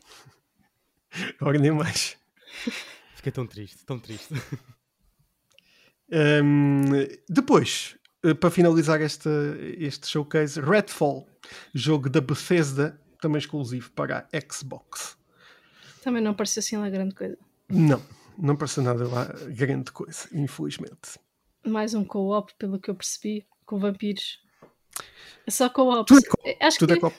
[1.39, 2.17] Agora nem mais.
[3.15, 4.33] fiquei tão triste, tão triste.
[6.11, 6.83] Hum,
[7.29, 9.29] depois, eh, para finalizar esta,
[9.77, 11.27] este showcase, Redfall,
[11.73, 15.17] jogo da Bethesda, também exclusivo para a Xbox.
[16.03, 17.37] Também não pareceu assim lá grande coisa.
[17.69, 18.03] Não,
[18.37, 19.25] não parece nada lá
[19.55, 21.19] grande coisa, infelizmente.
[21.65, 24.39] Mais um co-op, pelo que eu percebi, com vampiros.
[25.45, 26.07] É só co-op.
[26.07, 27.11] Tudo é É, Acho Tudo que é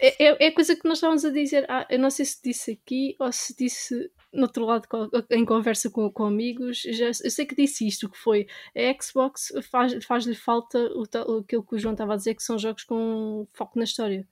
[0.00, 1.66] é, é, é a coisa que nós estávamos a dizer.
[1.68, 4.86] Ah, eu não sei se disse aqui ou se disse no outro lado
[5.30, 6.80] em conversa com, com amigos.
[6.82, 11.02] Já, eu sei que disse isto, que foi a Xbox faz- faz-lhe falta o,
[11.40, 14.26] aquilo que o João estava a dizer, que são jogos com foco na história.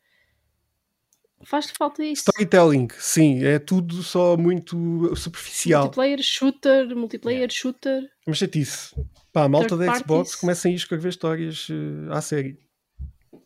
[1.44, 2.22] Faz-lhe falta isso.
[2.22, 5.83] Storytelling, sim, é tudo só muito superficial.
[5.83, 8.11] Multiplayer shooter, multiplayer shooter.
[8.27, 8.94] Mas chatice.
[9.33, 9.94] Pá, a malta da.
[9.94, 12.59] Xbox começa a escrever histórias eh, à série.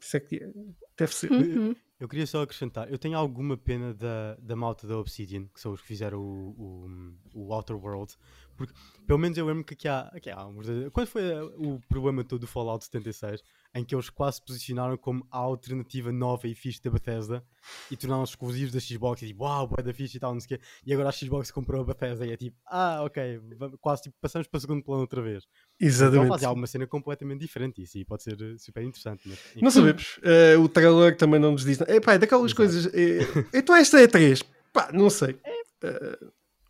[0.00, 0.48] Isso é que é.
[0.96, 1.30] deve ser.
[1.30, 1.74] Uhum.
[2.02, 5.72] Eu queria só acrescentar, eu tenho alguma pena da, da malta da Obsidian, que são
[5.72, 8.12] os que fizeram o, o, o Outer World,
[8.56, 8.72] porque
[9.06, 12.22] pelo menos eu lembro que aqui há, aqui há uns- quando foi eh, o problema
[12.24, 13.42] todo do Fallout 76,
[13.74, 17.44] em que eles quase se posicionaram como a alternativa nova e fixe da Bethesda
[17.90, 20.56] e tornaram-se exclusivos da Xbox e tipo, uau, boa da fixe e tal, não sei
[20.56, 23.40] o quê, e agora a Xbox comprou a Bethesda e é tipo, ah, ok,
[23.80, 25.44] quase tipo, passamos para o segundo plano outra vez.
[25.76, 26.28] Então Exatamente.
[26.28, 29.22] fazem alguma cena completamente diferente isso e pode ser eh, super interessante.
[29.28, 29.38] Mas.
[29.60, 30.18] Não sabemos.
[30.22, 31.78] Eh, o trailer também não nos diz.
[31.78, 31.92] nada.
[31.92, 32.56] É, é daquelas Exato.
[32.56, 32.86] coisas.
[32.94, 33.20] eh,
[33.54, 34.42] então esta é 3.
[34.72, 35.38] Pá, não sei.
[35.82, 36.18] Eh,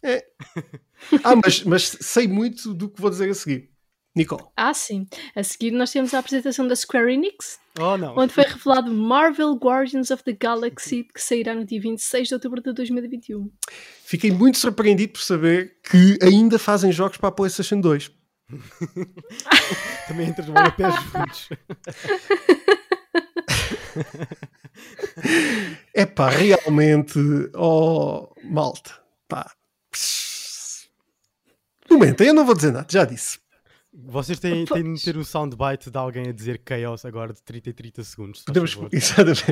[0.03, 0.25] é.
[1.25, 3.73] Ah, mas, mas sei muito do que vou dizer a seguir.
[4.15, 4.45] Nicole.
[4.57, 5.07] Ah, sim.
[5.35, 8.17] A seguir nós temos a apresentação da Square Enix, Oh não!
[8.17, 12.61] onde foi revelado Marvel Guardians of the Galaxy, que sairá no dia 26 de outubro
[12.63, 13.51] de 2021.
[14.05, 18.11] Fiquei muito surpreendido por saber que ainda fazem jogos para a PlayStation 2.
[20.09, 21.49] Também entre os pés juntos.
[25.95, 27.19] É pá, realmente.
[27.55, 28.93] Oh, malta.
[29.27, 29.51] Pá.
[31.91, 33.39] Momento, eu não vou dizer nada, já disse.
[33.95, 37.69] Vocês têm, têm de ter um soundbite de alguém a dizer chaos agora de 30
[37.69, 38.39] e 30 segundos.
[38.41, 38.73] se Podemos.
[38.73, 38.89] favor.
[38.93, 39.45] Exatamente.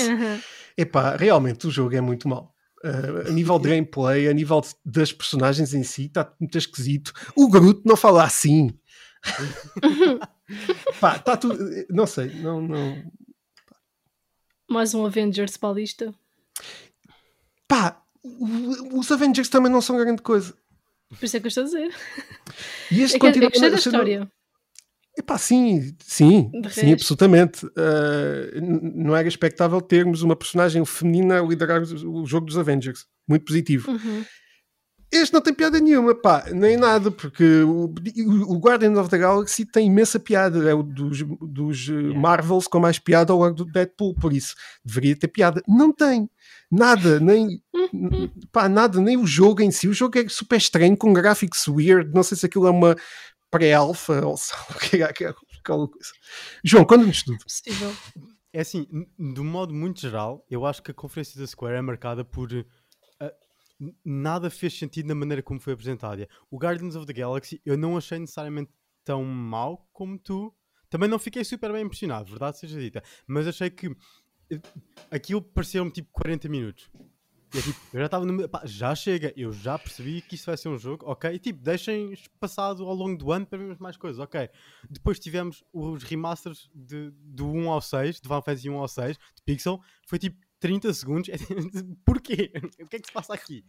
[0.00, 0.40] Aham.
[0.76, 2.54] Epá, realmente o jogo é muito mau.
[2.82, 7.12] Uh, a nível de gameplay, a nível de- das personagens em si, está muito esquisito.
[7.36, 8.70] O Groot não fala assim.
[11.00, 11.58] Pá, está tudo.
[11.90, 12.62] Não sei, não.
[12.62, 13.02] não...
[14.70, 16.14] Mais um Avengers para a lista.
[17.66, 18.07] Pá, o-
[18.92, 20.54] os Avengers também não são grande coisa.
[21.08, 21.94] Por isso é que eu estou a dizer.
[22.90, 24.30] E este É eu continua gostei da a ser- história.
[25.16, 27.66] Epá, sim, sim, sim, absolutamente.
[27.66, 28.60] Uh,
[28.94, 33.04] não era expectável termos uma personagem feminina a liderar o jogo dos Avengers.
[33.26, 33.90] Muito positivo.
[33.90, 34.24] Uhum.
[35.10, 37.86] Este não tem piada nenhuma, pá, nem nada, porque o,
[38.46, 40.68] o Guardian of the Galaxy tem imensa piada.
[40.70, 44.54] É o dos, dos uh, Marvels com mais piada ao lado do Deadpool, por isso
[44.84, 45.62] deveria ter piada.
[45.66, 46.28] Não tem
[46.70, 47.60] nada, nem
[48.52, 49.88] pá, nada, nem o jogo em si.
[49.88, 52.12] O jogo é super estranho, com gráficos weird.
[52.14, 52.96] Não sei se aquilo é uma
[53.50, 55.34] pré-alpha ou se- o que é aquela
[55.88, 56.10] coisa.
[56.64, 57.38] João, conta-nos tudo.
[57.38, 57.92] Possível.
[58.52, 58.86] É assim,
[59.18, 62.50] de um modo muito geral, eu acho que a conferência da Square é marcada por.
[62.52, 66.28] n- nada fez sentido na maneira como foi apresentada.
[66.50, 68.70] O Guardians of the Galaxy eu não achei necessariamente
[69.04, 70.54] tão mau como tu.
[70.90, 73.02] Também não fiquei super bem impressionado, verdade seja dita.
[73.26, 73.94] Mas achei que
[74.50, 74.60] eh,
[75.10, 76.90] aquilo pareceu-me tipo 40 minutos.
[77.54, 78.48] E é tipo, eu já estava no.
[78.48, 81.32] pá, já chega, eu já percebi que isso vai ser um jogo, ok?
[81.32, 84.50] E tipo, deixem passado ao longo do ano para vermos mais coisas, ok?
[84.88, 89.16] Depois tivemos os remasters de, do 1 ao 6, de Final Fantasy 1 ao 6,
[89.16, 91.30] de Pixel, foi tipo 30 segundos.
[92.04, 92.52] Porquê?
[92.82, 93.64] O que é que se passa aqui?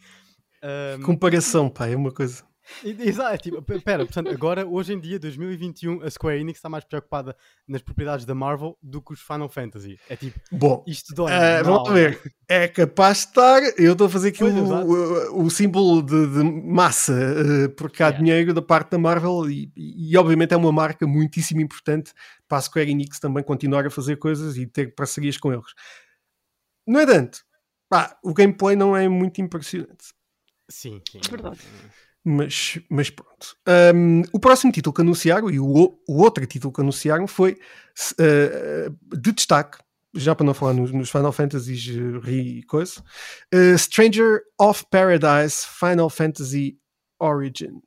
[0.61, 2.43] Ahm, Comparação, pá, é uma coisa.
[2.83, 6.83] Exato, é tipo, pera, portanto, agora, hoje em dia, 2021, a Square Enix está mais
[6.83, 7.35] preocupada
[7.67, 9.99] nas propriedades da Marvel do que os Final Fantasy.
[10.09, 11.31] É tipo, Bom, isto dói.
[11.31, 12.19] ah, vamos ver.
[12.47, 13.61] É capaz de estar.
[13.77, 18.03] Eu estou a fazer aqui Pois, o, o, o símbolo de, de massa, eh, porque
[18.03, 18.17] há Yeah.
[18.25, 22.11] dinheiro da parte da Marvel e, e, obviamente é uma marca muitíssimo importante
[22.47, 25.71] para a Square Enix também continuar a fazer coisas e ter parcerias com eles.
[26.87, 27.43] No entanto,
[27.87, 30.05] pá, o gameplay não é muito impressionante.
[30.67, 31.19] Sim, sim.
[31.29, 31.59] Verdade.
[32.31, 33.57] Mas, mas pronto.
[33.95, 37.53] Um, o próximo título que anunciaram, e o, o- outro título que anunciaram, foi
[38.19, 39.79] uh, de destaque,
[40.13, 43.01] já para não falar nos, nos Final Fantasies uh, e coisa,
[43.51, 46.77] uh, Stranger of Paradise Final Fantasy
[47.19, 47.81] Origin.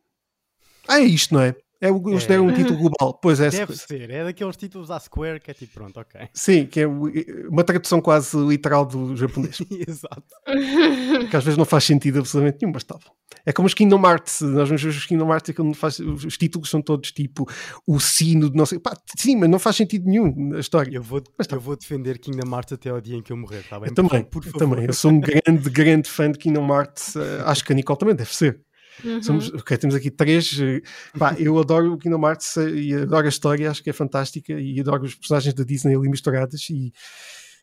[0.89, 1.55] Ah, é isto, não é?
[1.83, 2.29] É o, eles É.
[2.29, 3.19] deram um título global.
[3.21, 6.29] Pois é, Deve ser, é daqueles títulos à Square que é tipo, pronto, ok.
[6.33, 9.59] Sim, que é uma tradução quase literal do japonês.
[9.89, 10.23] Exato.
[11.29, 13.03] que às vezes não faz sentido absolutamente nenhum, mas estava.
[13.45, 16.39] É como os Kingdom Hearts, nós vamos ver os Kingdom Hearts, aquilo não faz, os
[16.39, 17.49] títulos são todos tipo
[17.85, 20.95] o sino de não sei, pá, sim, mas não faz sentido nenhum na história.
[20.95, 21.57] Eu vou, Mas tá.
[21.57, 23.89] eu vou defender Kingdom Hearts até ao dia em que eu morrer, tá bem?
[23.89, 27.17] Eu também, por, por eu também, eu sou um grande, grande fã de Kingdom Hearts,
[27.17, 28.61] eh, acho que a Nicole também deve ser.
[29.05, 29.23] Uhum.
[29.23, 30.81] Somos, ok, temos aqui três, eh,
[31.19, 34.53] pá, eu adoro o Kingdom Hearts eh, e adoro a história, acho que é fantástica
[34.53, 36.93] e adoro os personagens da Disney ali misturados e,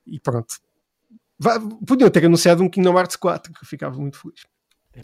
[0.05, 0.55] e pronto.
[1.37, 4.41] Vá, podiam ter anunciado um Kingdom Hearts 4, que eu ficava muito feliz.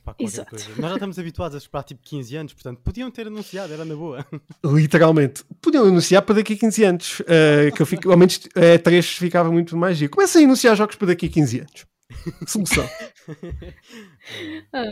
[0.04, 0.50] Pá, qualquer Exato.
[0.50, 0.68] coisa.
[0.78, 3.96] Nós já estamos habituados a esperar tipo 15 anos, portanto, podiam ter anunciado, era na
[3.96, 4.26] boa.
[4.66, 5.44] Literalmente.
[5.62, 7.22] Podiam anunciar para daqui a 15 anos.
[7.28, 10.12] eh, que eu fico, ao menos é, 3 ficava muito mais giro.
[10.12, 11.86] Comecem a anunciar jogos para daqui a 15 anos.
[12.48, 12.88] Solução.
[14.74, 14.84] Ah,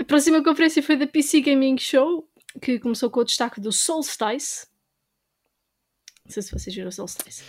[0.00, 2.28] a próxima conferência foi da PC Gaming Show,
[2.62, 4.66] que começou com o destaque do Solstice.
[6.24, 7.42] Não sei se vocês viram o Solstice.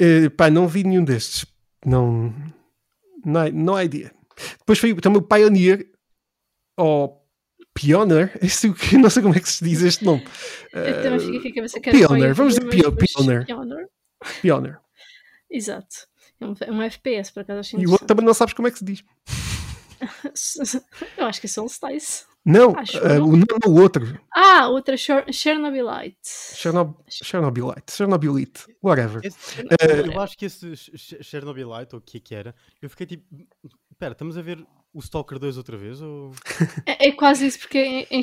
[0.00, 1.44] Eh, pá, não vi nenhum destes.
[1.84, 2.32] Não.
[3.24, 4.12] Não, não há ideia.
[4.58, 5.90] Depois foi também o Pioneer.
[6.76, 7.22] Ou
[7.74, 8.36] Pioneer.
[8.42, 10.24] Este, o que- não sei como é que se diz este nome.
[10.72, 13.46] Eu também Eh, fiquei com a cabeça que era Pioneer, vamos dizer Pioneer, Pio- Pioneer.
[13.46, 13.88] Pioneer.
[14.40, 14.80] Pioneer.
[15.50, 15.94] Exato.
[16.40, 18.66] É um, é um FPS, por acaso achei E o outro também não sabes como
[18.66, 19.04] é que se diz.
[21.16, 22.24] Eu acho que é Solstice.
[22.44, 23.24] Não, Acho eh, eu.
[23.24, 24.18] o, não, o outro.
[24.34, 26.16] Ah, outra Cher- Chernobylite.
[26.54, 27.92] Chernob Chernobylite.
[27.92, 28.66] Chernobylite.
[28.82, 29.24] Whatever.
[29.24, 32.52] Esse- Eh, eu acho que esse Ch- Ch- Chernobylite, ou o que é que era,
[32.80, 33.24] eu fiquei tipo,
[33.92, 36.02] espera, estamos a ver o Stalker 2 outra vez?
[36.02, 36.32] Ou...
[36.84, 38.22] É, é quase isso, porque em, em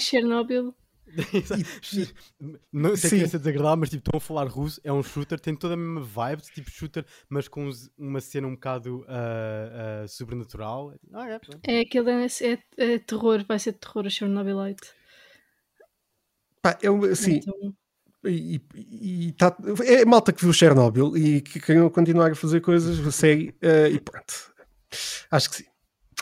[2.71, 5.55] Não sei que ser desagradável, mas tipo, estão a falar russo, é um shooter, tem
[5.55, 10.07] toda a mesma vibe, de tipo shooter, mas com uma cena um bocado ah, ah,
[10.07, 10.93] sobrenatural.
[11.13, 11.39] Ah, é.
[11.63, 12.59] É aquele é, é,
[12.93, 14.87] é terror, vai ser terror a Chernobylite.
[16.61, 17.73] Pá, eu, assim, Então,
[18.25, 22.59] e, e- e tá- é malta que viu Chernobyl e que queriam continuar a fazer
[22.59, 24.53] coisas, série, eh, e pronto.
[25.31, 25.68] Acho que sim.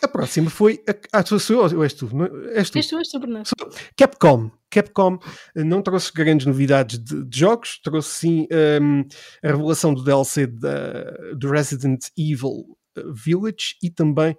[0.02, 0.84] A próxima foi.
[1.14, 2.10] A, ah, sou eu ou és tu?
[2.16, 2.26] Não?
[2.52, 2.78] És tu.
[2.78, 2.88] és
[3.20, 3.44] Bruno.
[3.46, 3.74] Sou eu.
[3.96, 4.52] Capcom.
[4.70, 5.18] Capcom
[5.56, 9.04] eh, não trouxe grandes novidades de, de jogos, trouxe sim ehm,
[9.44, 14.38] a revelação do DLC da- do Resident Evil eh, Village e também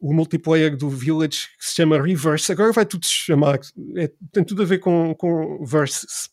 [0.00, 2.50] o multiplayer do Village que se chama Reverse.
[2.50, 3.60] Agora vai tudo se chamar,
[3.96, 6.30] é- tem tudo a ver com, com versus,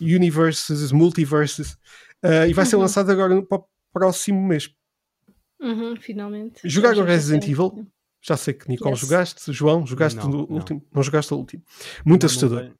[0.00, 1.76] universes, multiverses,
[2.22, 2.82] eh, e vai ser Uhum.
[2.82, 4.70] lançado agora no para o próximo mês.
[5.62, 6.60] Uhum, finalmente.
[6.68, 7.86] Jogaram Vamos ver Resident Evil?
[8.20, 9.00] Já sei que Nicole Yes.
[9.00, 10.56] jogaste, João, jogaste Não, no não.
[10.56, 11.62] último, não jogaste o último.
[12.04, 12.72] Muito Não- assustador.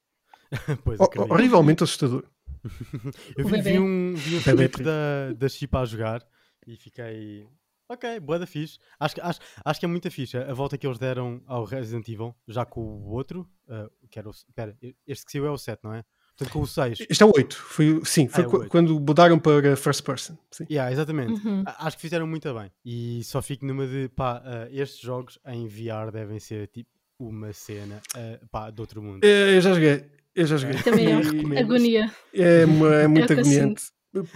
[0.85, 2.25] pois, horrivelmente assustador.
[3.37, 6.25] Eu vi, vi um, vi um clipe da, da Chipa a jogar
[6.66, 7.47] e fiquei.
[7.88, 8.79] Ok, boa da fixe.
[8.99, 12.09] Acho, que- acho, acho que é muito fixe a volta que eles deram ao Resident
[12.09, 14.31] Evil, já com o outro, ah, que era o.
[14.33, 16.05] Espera, este que saiu é o 7, não é?
[16.37, 16.99] Portanto, com o 6.
[17.09, 17.55] Este é o 8.
[17.57, 20.37] Foi, sim, foi Ah, é quando mudaram para first person.
[20.51, 20.64] Sim.
[20.71, 21.33] Yeah, exatamente.
[21.47, 21.62] Uhum.
[21.66, 22.71] Acho que fizeram muito bem.
[22.85, 27.53] E só fico numa de, pá, ah, estes jogos em VR devem ser tipo uma
[27.53, 29.21] cena, ah, pá, de outro mundo.
[29.23, 30.05] Eh, Eu já joguei.
[30.35, 30.83] Eu já joguei.
[30.83, 31.12] Também é
[31.61, 32.11] agonia.
[32.35, 33.83] É, uma- é muito eu agoniante.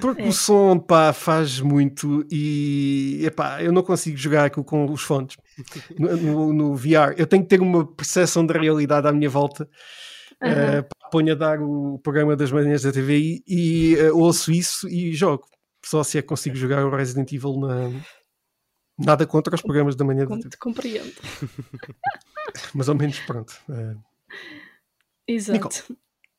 [0.00, 0.28] Porque É.
[0.28, 5.36] o som, pá, faz muito e, epá, eu não consigo jogar aquilo com os fones
[5.98, 7.14] no, no- no VR.
[7.18, 9.68] Eu tenho que ter uma percepção da realidade à minha volta.
[10.42, 14.88] Eh, pá, ponho a dar o programa das manhãs da TV e, eh, ouço isso
[14.88, 15.46] e jogo.
[15.84, 17.90] Só se é que consigo jogar o Resident Evil na...
[18.98, 20.50] Nada contra os programas da manhã da Como TV.
[20.50, 21.12] te compreendo.
[22.74, 23.54] Mas ao menos pronto.
[23.70, 23.94] eh,
[25.28, 25.96] Exato.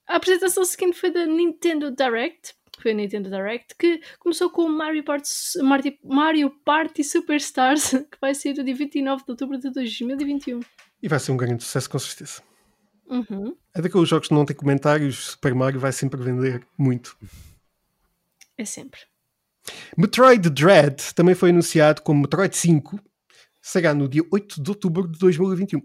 [0.08, 2.56] A apresentação seguinte foi da Nintendo Direct.
[2.82, 5.30] Foi a Nintendo Direct que começou com o Mario Party,
[5.62, 10.60] Mario, Mario Party Superstars, que vai sair no dia 29 de outubro de 2021.
[11.02, 12.42] e vai ser um grande sucesso com certeza.
[13.08, 13.56] Uhum.
[13.74, 17.18] É daqueles jogos que não têm comentários, Super Mario vai sempre vender muito.
[18.58, 19.00] É sempre.
[19.98, 23.00] Metroid Dread também foi anunciado como Metroid 5.
[23.62, 25.82] Será no dia 8 de outubro de 2021.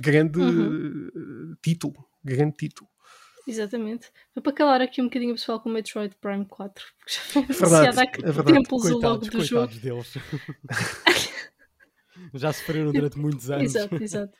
[0.00, 1.08] grande Uhum.
[1.08, 2.04] uh, título.
[2.24, 2.88] Grande título.
[3.46, 4.10] Exatamente.
[4.32, 6.84] Foi para calar aqui um bocadinho o pessoal com o Metroid Prime 4.
[6.98, 8.52] Porque já foi verdade, anunciado há é que verdade.
[8.52, 9.72] tempos o logo do jogo.
[12.34, 13.74] Já sofreram durante muitos anos.
[13.74, 14.32] Exato, exato.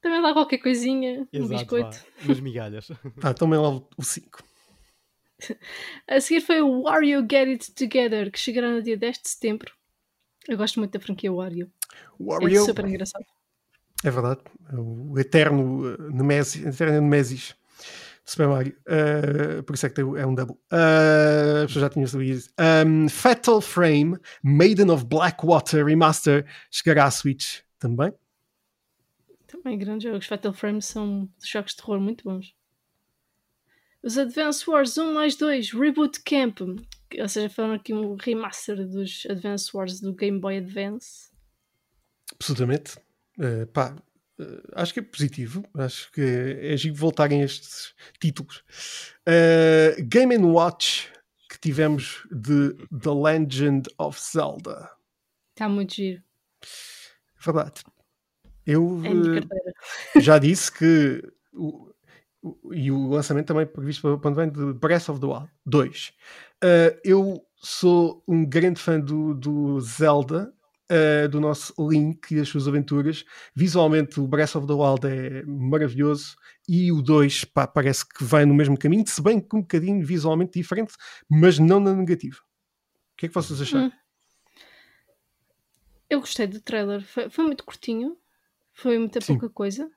[0.00, 1.96] Também dá qualquer coisinha, um Exato, biscoito.
[1.96, 2.88] vá, umas migalhas.
[3.22, 4.42] Ah, tomem lá o 5.
[6.08, 9.72] A seguir foi o Wario Get It Together, que chegará no dia 10 de setembro.
[10.48, 11.70] Eu gosto muito da franquia Wario.
[11.92, 12.64] É Wario.
[12.64, 13.24] super engraçado.
[14.04, 14.40] É verdade.
[14.72, 17.54] O eterno uh, Nemesis, eterno Nemesis
[18.24, 18.76] de Super Mario.
[18.86, 20.56] Uh, por isso é que é um double.
[20.72, 22.50] Uh, as pessoas já tinham sabido isso.
[22.86, 28.12] Um, Fatal Frame, Maiden of Blackwater Remaster, chegará à Switch também.
[29.48, 30.26] Também grandes jogos.
[30.26, 32.54] Fatal Frame são jogos de terror muito bons.
[34.02, 36.60] Os Advance Wars 1 mais 2 Reboot Camp.
[36.60, 41.30] Ou seja, foram aqui um remaster dos Advance Wars do Game Boy Advance.
[42.34, 42.96] Absolutamente.
[43.38, 43.96] Uh, pá,
[44.38, 45.64] uh, acho que é positivo.
[45.74, 48.62] Acho que é giro voltarem estes títulos.
[49.26, 51.10] Uh, Game Watch
[51.48, 54.90] que tivemos de The Legend of Zelda.
[55.52, 56.22] Está muito giro.
[56.62, 57.82] É verdade.
[58.70, 59.72] Eu É carteira.
[60.20, 61.22] já disse que
[61.54, 61.90] o,
[62.42, 66.12] o- e o lançamento também previsto para quando vem de Breath of the Wild 2.
[66.62, 70.52] Uh, eu sou um grande fã do, do Zelda,
[70.92, 73.24] uh, do nosso Link e as suas aventuras.
[73.54, 76.36] Visualmente, o Breath of the Wild é maravilhoso
[76.68, 80.04] e o 2 pá, parece que vai no mesmo caminho, se bem que um bocadinho
[80.04, 80.92] visualmente diferente,
[81.26, 82.36] mas não na negativa.
[82.36, 83.86] O que é que vocês acharam?
[83.86, 83.92] Hum.
[86.10, 87.02] Eu gostei do trailer.
[87.02, 88.16] Foi, foi muito curtinho.
[88.78, 89.34] Foi muita Sim.
[89.34, 89.90] pouca coisa.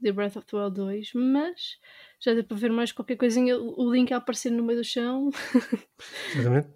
[0.00, 1.10] De Breath of the Wild 2.
[1.14, 1.78] Mas
[2.20, 3.58] já deu para ver mais qualquer coisinha.
[3.58, 5.30] O Link a aparecer no meio do chão.
[6.32, 6.68] Exatamente.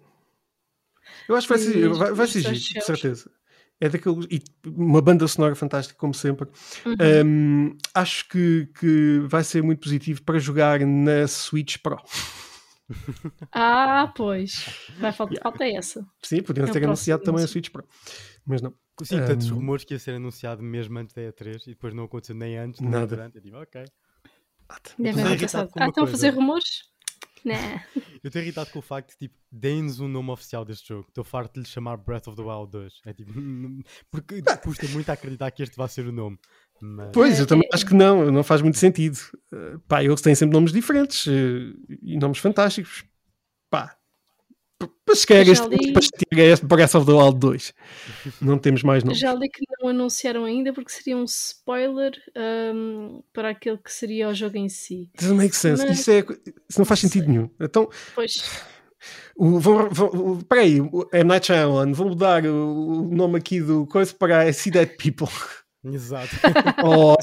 [1.27, 2.73] Eu acho que vai ser, vai, vai céus.
[2.85, 3.31] certeza.
[3.79, 4.27] É daqueles.
[4.29, 6.49] E uma banda sonora fantástica, como sempre.
[6.85, 7.25] Uhum.
[7.25, 11.97] Um, acho que, que vai ser muito positivo para jogar na Switch Pro.
[13.51, 14.89] Ah, pois.
[14.99, 16.05] Vai falta, falta essa.
[16.21, 17.47] Sim, podiam É ter anunciado também a.
[17.47, 17.83] Switch Pro.
[18.45, 18.73] Mas não.
[19.03, 22.03] Sim, tantos Um, rumores que ia ser anunciado mesmo antes da E3 e depois não
[22.03, 23.07] aconteceu nem antes, nem Nada.
[23.07, 23.37] durante.
[23.37, 23.85] Eu digo, ok.
[24.99, 25.71] Devem ter pensado.
[25.77, 26.91] Ah, estão a fazer rumores?
[27.43, 27.83] Né.
[28.23, 31.07] Eu estou irritado com o facto de, tipo, deem-nos um nome oficial deste jogo.
[31.09, 33.01] Estou farto de lhe chamar Breath of the Wild 2.
[33.05, 33.33] É tipo,
[34.09, 36.39] porque custa muito a acreditar que este vai ser o nome.
[36.85, 39.17] Mas, Pois, eu É, também é- acho que não, não faz muito sentido.
[39.53, 41.31] Uh, pá, eles têm sempre nomes diferentes uh,
[42.01, 43.05] e nomes fantásticos.
[43.69, 43.95] Pá,
[45.05, 47.73] para chegar este, li- para chegar a este Breath of the Wild 2,
[48.41, 49.17] não temos mais nomes.
[49.17, 54.27] Já li que não anunciaram ainda porque seria um spoiler ahm, para aquele que seria
[54.27, 55.09] o jogo em si.
[55.17, 55.85] Doesn't make sense.
[55.85, 56.19] Mas- Isso, é,
[56.69, 57.49] isso não faz sentido nenhum.
[57.61, 58.33] Então, Pois,
[59.37, 61.23] O, vão, vão, o- peraí, M.
[61.25, 65.29] Night Shyamalan, vou mudar o, o nome aqui do coisa para I See Dead People.
[65.85, 66.29] Exato.
[66.83, 67.17] Ou,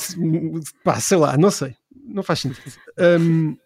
[0.84, 1.74] pá, sei lá, não sei.
[2.04, 2.60] Não faz sentido.
[2.98, 3.56] Um,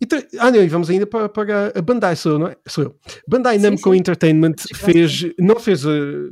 [0.00, 2.56] então, ah, não, e vamos ainda para, para a Bandai, sou eu, não é?
[2.66, 2.96] Sou eu.
[3.26, 3.92] Bandai Namco.
[3.94, 6.30] Entertainment fez, não fez, uh,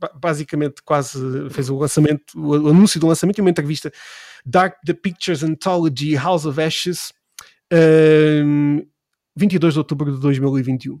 [0.00, 1.18] ba- basicamente quase
[1.50, 3.92] fez o lançamento, o anúncio do lançamento e uma entrevista
[4.44, 7.12] Dark the Pictures Anthology House of Ashes
[7.72, 8.84] um,
[9.36, 11.00] 22 de outubro de 2021.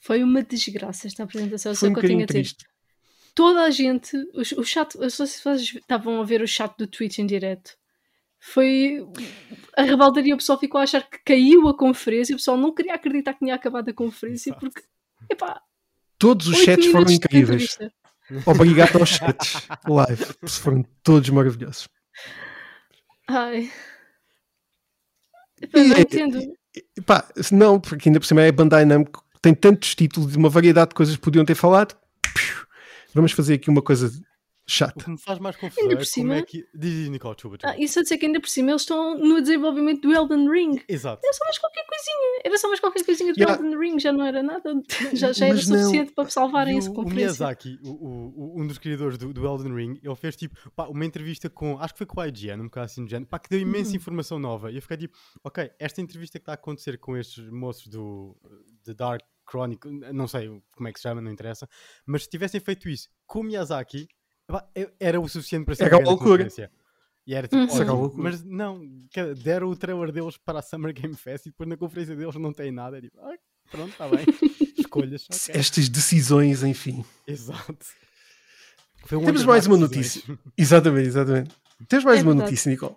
[0.00, 1.74] foi uma desgraça esta apresentação.
[1.74, 2.64] Foi Só um que eu tinha triste.
[3.34, 6.74] Toda a gente, o, o chat, eu só se vocês estavam a ver o chat
[6.76, 7.72] do Twitch em direto.
[8.38, 8.98] Foi
[9.76, 12.94] a rebaldaria, o pessoal ficou a achar que caiu a conferência, o pessoal não queria
[12.94, 14.60] acreditar que tinha acabado a conferência, Exato.
[14.60, 14.82] porque,
[15.30, 15.60] epá,
[16.18, 17.78] Todos os chats foram de incríveis.
[18.46, 20.24] Obrigado aos chats live.
[20.48, 21.88] Foram todos maravilhosos.
[23.28, 23.70] Ai.
[25.60, 26.38] Epá, não E- entendo.
[26.74, 30.34] E, Pá, se não, porque ainda por cima é a Bandai Namco, tem tantos títulos
[30.34, 31.96] e uma variedade de coisas que podiam ter falado.
[33.14, 35.04] Vamos fazer aqui uma coisa O chata.
[35.04, 36.64] que me faz mais confusão Ainda é por como cima- é que.
[36.74, 37.84] Diz, diz Nicole, desculpa, Ah, desculpa.
[37.84, 40.80] isso a dizer que ainda por cima eles estão no desenvolvimento do Elden Ring.
[40.88, 41.20] Exato.
[41.24, 42.42] Era só mais qualquer coisinha.
[42.44, 43.62] Era só mais qualquer coisinha do Yeah.
[43.64, 44.72] Elden Ring, já não era nada.
[45.14, 45.62] Já, já era não.
[45.62, 47.16] suficiente para salvarem E essa o, o conferência.
[47.26, 50.86] Miyazaki, o, o- o- um dos criadores do, do Elden Ring, ele fez tipo pá,
[50.88, 53.38] uma entrevista com, acho que foi com a IGN, um bocado assim de género, pá,
[53.38, 53.96] que deu imensa Uhum.
[53.96, 54.70] informação nova.
[54.72, 58.36] E eu fiquei tipo, ok, esta entrevista que está a acontecer com estes moços do
[58.84, 61.68] The Dark Chronicle, não sei como é que se chama, não interessa,
[62.06, 64.08] mas se tivessem feito isso com o Miyazaki,
[65.00, 66.44] era o suficiente para ser Era uma grande loucura.
[66.44, 66.70] conferência.
[67.26, 67.94] E era tipo, Uhum.
[68.00, 68.22] loucura.
[68.22, 68.80] mas não,
[69.42, 72.52] deram o trailer deles para a Summer Game Fest e depois na conferência deles não
[72.52, 72.98] tem nada.
[72.98, 73.34] É tipo, ah,
[73.70, 74.24] pronto, está bem.
[74.78, 75.26] Escolhas.
[75.30, 75.54] ok.
[75.60, 77.04] Estas decisões, enfim.
[77.26, 77.76] Exato.
[79.04, 80.26] Foi um Temos mais uma decisões.
[80.26, 80.52] notícia.
[80.58, 81.54] Exatamente, exatamente.
[81.88, 82.50] Temos mais É uma verdade.
[82.50, 82.96] notícia, Nicole.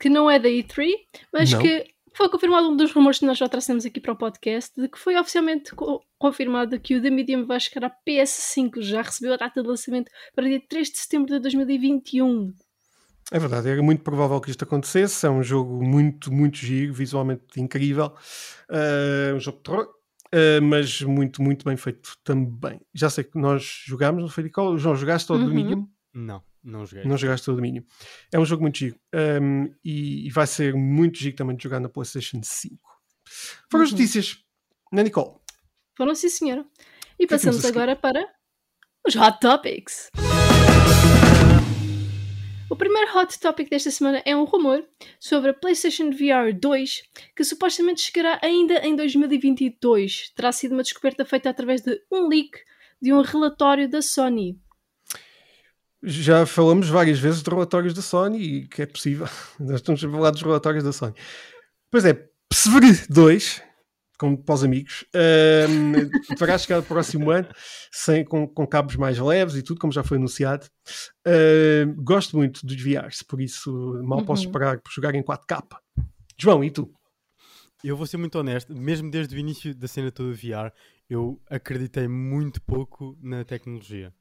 [0.00, 0.90] Que não é da E3,
[1.32, 1.60] mas Não.
[1.62, 4.88] que foi confirmado um dos rumores que nós já trouxemos aqui para o podcast, de
[4.88, 9.34] que foi oficialmente co confirmado que o The Medium vai chegar à PS5, já recebeu
[9.34, 12.54] a data de lançamento para dia 3 de setembro de 2021.
[13.30, 15.26] É verdade, era muito provável que isto acontecesse.
[15.26, 18.14] É um jogo muito, muito giro, visualmente incrível.
[18.70, 22.80] Uh, um jogo de terror, uh, mas muito, muito bem feito também.
[22.94, 24.78] Já sei que nós jogámos no Fadicol.
[24.78, 25.44] João, jogaste ao uhum.
[25.44, 25.84] Dominion?
[26.14, 27.04] Não, não joguei.
[27.04, 27.82] Não jogaste ao Dominion.
[28.32, 31.80] É um jogo muito giro um, e, e, vai ser muito giro também de jogar
[31.80, 32.76] na PlayStation 5.
[33.70, 33.96] Foram as uhum.
[33.96, 34.44] notícias,
[34.92, 35.36] na Nicole?
[35.96, 36.66] Foram sim, senhora.
[37.18, 38.28] E é passamos agora para
[39.06, 40.10] os Hot Topics.
[42.68, 44.84] O primeiro hot topic desta semana é um rumor
[45.20, 47.04] sobre a PlayStation VR 2
[47.36, 50.32] que supostamente chegará ainda em 2022.
[50.34, 52.58] Terá sido uma descoberta feita através de um leak
[53.00, 54.58] de um relatório da Sony.
[56.08, 59.28] Já falamos várias vezes de relatórios da Sony e que é possível.
[59.58, 61.14] Nós estamos a falar dos relatórios da Sony.
[61.90, 62.14] Pois é,
[62.48, 63.66] PSVR 2
[64.18, 65.04] como para os amigos,
[65.68, 65.92] um,
[66.34, 67.48] deverá chegar no próximo ano
[67.92, 70.66] sem, com, com, cabos mais leves e tudo, como já foi anunciado.
[71.26, 73.70] Uh, gosto muito dos VRs, por isso
[74.04, 74.48] mal posso uhum.
[74.48, 75.62] esperar por jogar em 4K.
[76.38, 76.90] João, e tu?
[77.84, 80.72] Eu vou ser muito honesto, mesmo desde o início da cena toda VR,
[81.08, 84.12] eu acreditei muito pouco na tecnologia.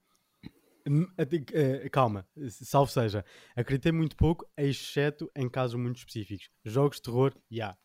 [1.91, 3.25] Calma, salvo seja,
[3.55, 6.49] acreditei muito pouco, exceto em casos muito específicos.
[6.63, 7.77] Jogos de terror, já, yeah,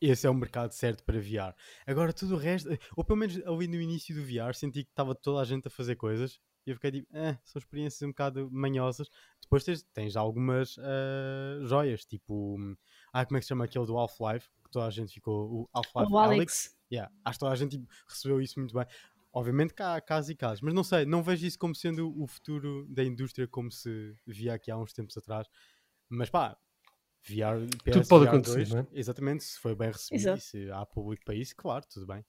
[0.00, 1.54] esse é o mercado certo para VR.
[1.86, 5.14] Agora tudo o resto, ou pelo menos ali no início do VR, senti que estava
[5.14, 8.48] toda a gente a fazer coisas e eu fiquei tipo, eh, são experiências um bocado
[8.50, 9.08] manhosas.
[9.40, 12.56] Depois tens, tens algumas uh, joias, tipo,
[13.12, 14.48] ah, como é que se chama aquele do Half-Life?
[14.64, 16.32] Que toda a gente ficou, o Half-Life Alex.
[16.32, 16.78] Alex.
[16.92, 18.86] Yeah, acho que toda a gente tipo, recebeu isso muito bem.
[19.32, 22.26] Obviamente que há casos e casos, mas não sei, não vejo isso como sendo o
[22.26, 25.48] futuro da indústria como se via aqui há uns tempos atrás.
[26.08, 26.56] Mas pá,
[27.26, 28.86] VR, PS, tudo pode VR acontecer, 2, é?
[28.92, 30.38] Exatamente, se foi bem recebido Exato.
[30.38, 32.24] e se há público para isso, claro, tudo bem.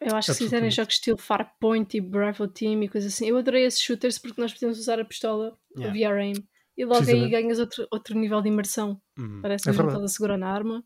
[0.00, 3.36] Eu acho que se fizerem jogos estilo Farpoint e Bravo Team e coisas assim, eu
[3.36, 5.90] adorei esses shooters porque nós podemos usar a pistola, yeah.
[5.90, 6.34] o VR aim,
[6.76, 9.00] e logo aí ganhas outro, outro nível de imersão.
[9.18, 9.40] Uhum.
[9.42, 10.84] Parece que é não estás a segurar na arma.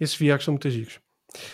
[0.00, 0.98] Esses VRs são muito giros.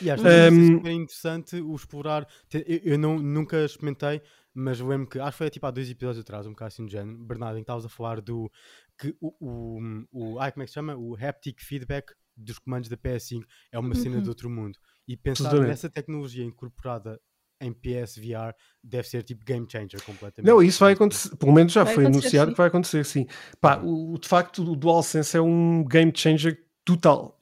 [0.01, 0.33] E acho que um...
[0.33, 2.27] é super interessante o explorar.
[2.53, 4.23] Eu, eu não, nunca experimentei,
[4.55, 6.91] mas lembro que acho que foi tipo há dois episódios atrás, um bocado assim do
[6.91, 7.19] género.
[7.19, 8.51] Bernardo, em que estavas a falar do
[8.99, 9.81] que o, o,
[10.13, 10.97] o ai, como é que se chama?
[10.97, 14.23] O haptic feedback dos comandos da PS5 é uma cena uhum.
[14.23, 14.79] de outro mundo.
[15.07, 17.21] E pensar nessa tecnologia incorporada
[17.61, 20.51] em PSVR deve ser tipo game changer completamente.
[20.51, 22.55] Não, isso vai acontecer, pelo menos já vai foi anunciado sim.
[22.55, 23.27] que vai acontecer, sim.
[23.61, 27.39] Pá, o, de facto, o DualSense é um game changer total.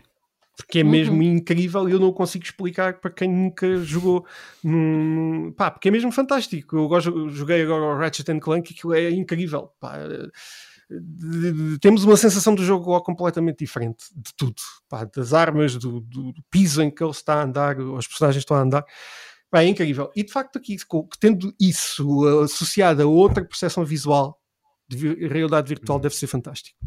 [0.61, 1.23] Porque é mesmo uhum.
[1.23, 4.27] incrível e eu não consigo explicar para quem nunca jogou.
[4.63, 6.77] Num, pá, porque é mesmo fantástico.
[6.77, 9.73] Eu gosto, joguei agora o Ratchet Clank e aquilo é incrível.
[9.81, 9.95] Pá,
[11.81, 14.57] temos uma sensação do jogo completamente diferente de tudo,
[14.89, 18.43] pá, das armas, do, do, do, piso em que ele está a andar, os personagens
[18.43, 18.85] estão a andar.
[19.51, 20.11] Pá, é incrível.
[20.15, 20.77] E de facto, aqui,
[21.19, 24.39] tendo isso associado a outra percepção visual
[24.87, 26.03] de realidade virtual, uhum.
[26.03, 26.79] deve ser fantástico.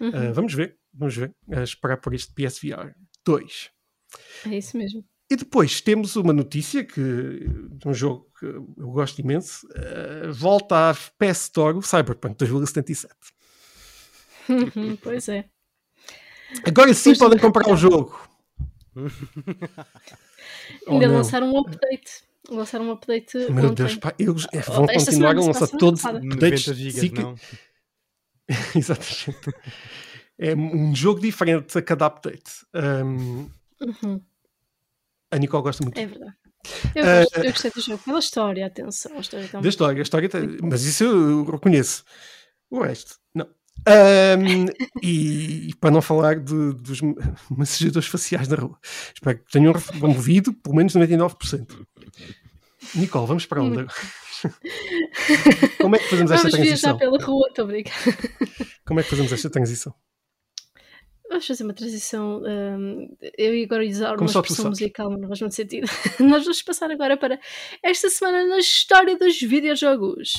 [0.00, 0.08] Uhum.
[0.08, 2.92] Uh, vamos ver, vamos ver, uh, esperar por este PSVR
[3.24, 3.70] 2.
[4.46, 5.04] É isso mesmo.
[5.30, 10.90] E depois temos uma notícia que de um jogo que eu gosto imenso, uh, volta
[10.90, 13.14] à PS Store, o Cyberpunk 2077.
[15.02, 15.46] pois é.
[16.66, 18.18] Agora sim pois podem comprar o jogo.
[20.86, 22.22] Ainda lançaram um update.
[22.48, 23.36] Lançaram um update.
[23.50, 23.86] Meu ontem.
[23.86, 26.64] Deus, pá, eles é, vão Esta continuar a lançar todos updates.
[26.76, 27.34] Gigas, não.
[28.76, 29.54] Exatamente.
[30.38, 32.66] É um jogo diferente a cada update.
[32.74, 33.48] Um,
[33.80, 34.20] uhum.
[35.30, 35.98] A Nicole gosta muito.
[35.98, 36.34] É verdade.
[36.94, 39.16] Eu, gosto, uh, eu gostei do jogo pela história, atenção.
[39.16, 42.04] A história da história, a história tem, mas isso eu reconheço.
[42.70, 43.46] O resto, não.
[43.86, 44.66] Um,
[45.02, 47.00] e, e, para não falar de, dos
[47.50, 48.78] massageiros faciais na rua,
[49.14, 51.86] espero que tenham removido pelo menos 99%.
[52.94, 53.86] Nicole, vamos para onde?
[55.80, 56.98] Como é que fazemos esta transição?
[56.98, 57.96] Vamos pela rua, estou brincando.
[58.86, 59.94] Como é que fazemos esta transição?
[61.34, 62.42] Vamos fazer uma transição.
[62.44, 65.88] Um, eu agora usar uma expressão musical, mas não faz muito sentido.
[66.20, 67.40] Nós vamos passar agora para
[67.82, 70.34] esta semana na história dos videojogos.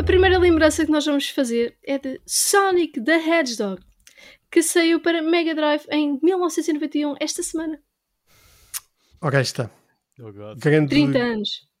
[0.00, 3.80] A primeira lembrança que nós vamos fazer é de Sonic the Hedgehog,
[4.50, 7.80] que saiu para Mega Drive em 1991, esta semana.
[9.20, 9.70] Ora, está.
[10.18, 10.88] Oh Grande...
[10.88, 11.71] 30 anos.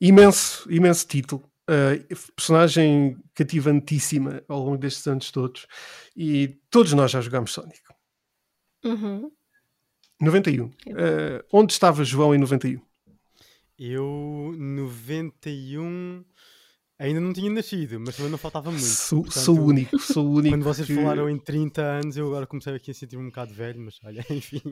[0.00, 1.50] Imenso, imenso título.
[1.68, 5.66] Uh, personagem cativantíssima ao longo destes anos todos.
[6.16, 7.80] E todos nós já jogámos Sonic.
[8.84, 9.30] Uhum.
[10.20, 10.66] 91.
[10.66, 10.72] Uh,
[11.52, 12.80] onde estava João em 91?
[13.78, 16.24] Eu, 91
[16.96, 18.84] Ainda não tinha nascido, mas também não faltava muito.
[18.84, 20.54] Sou, Portanto, sou o único, sou o único.
[20.54, 23.52] Quando vocês que- falaram em 30 anos, eu agora comecei aqui a sentir-me um bocado
[23.52, 24.62] velho, mas olha, enfim.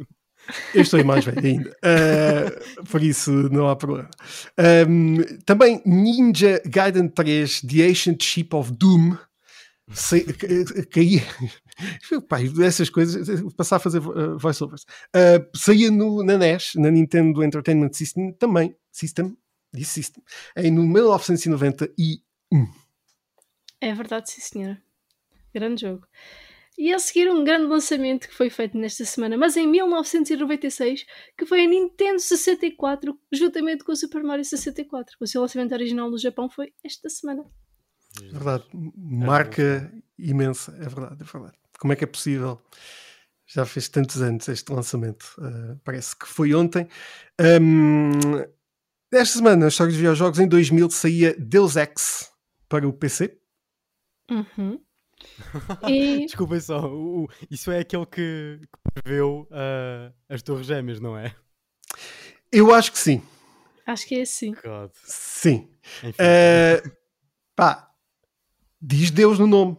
[0.74, 1.70] Eu estou mais velho ainda.
[1.70, 4.10] Uh, por isso não há problema.
[4.88, 9.16] Um, também Ninja Gaiden 3 The Ancient Ship of Doom.
[9.92, 10.46] Sei- ca-
[10.90, 11.22] Caí.
[12.28, 14.82] Pai, essas coisas, passar a fazer uh, voiceovers.
[15.14, 18.74] Uh, saía no, na NES, na Nintendo Entertainment System, também.
[18.90, 19.36] System,
[19.72, 20.22] disse System,
[20.56, 22.68] em no 1991.
[23.80, 24.80] É verdade, sim, senhora.
[25.54, 26.06] Grande jogo.
[26.78, 31.04] E a seguir, um grande lançamento que foi feito nesta semana, mas em 1996,
[31.36, 35.16] que foi a Nintendo 64, juntamente com o Super Mario 64.
[35.20, 37.44] O seu lançamento original no Japão foi esta semana.
[38.20, 38.64] É verdade.
[38.72, 41.58] Marca imensa, é verdade, é verdade.
[41.78, 42.60] Como é que é possível?
[43.46, 45.24] Já fez tantos anos este lançamento.
[45.38, 46.88] Uh, parece que foi ontem.
[47.38, 48.38] Um,
[49.12, 52.32] esta semana, na história dos videojogos, em 2000 saía Deus Ex
[52.66, 53.38] para o PC.
[54.30, 54.80] Uhum.
[55.88, 61.00] E Desculpem só, o- o- isso é aquele que, que preveu ah, as Torres Gêmeas,
[61.00, 61.34] não é?
[62.50, 63.22] Eu acho que sim.
[63.86, 64.52] acho que é assim.
[64.52, 64.90] God.
[65.04, 65.68] Sim.
[66.02, 66.10] Enfim.
[66.20, 66.90] Uh,
[67.56, 67.90] pá,
[68.80, 69.76] diz Deus no nome.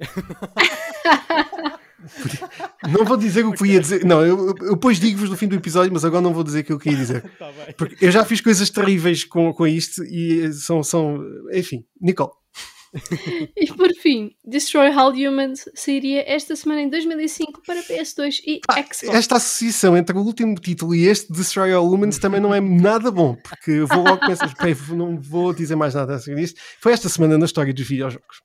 [2.90, 4.04] Não vou dizer o que ia dizer.
[4.04, 6.64] Não, eu, eu depois digo-vos no fim do episódio, mas agora não vou dizer o
[6.64, 7.22] que eu queria dizer.
[7.38, 7.74] Tá bem.
[7.76, 11.18] Porque eu já fiz coisas terríveis com, com isto e são, são.
[11.52, 12.32] Enfim, Nicole.
[13.56, 19.02] E por fim, Destroy All Humans sairia esta semana em 2005 para PS2 e Xbox.
[19.04, 23.10] esta associação entre o último título e este Destroy All Humans também não é nada
[23.10, 26.60] bom, porque eu vou logo pensar, "Bem, não vou dizer mais nada assim disto.
[26.80, 28.42] Foi esta semana na história dos videojogos.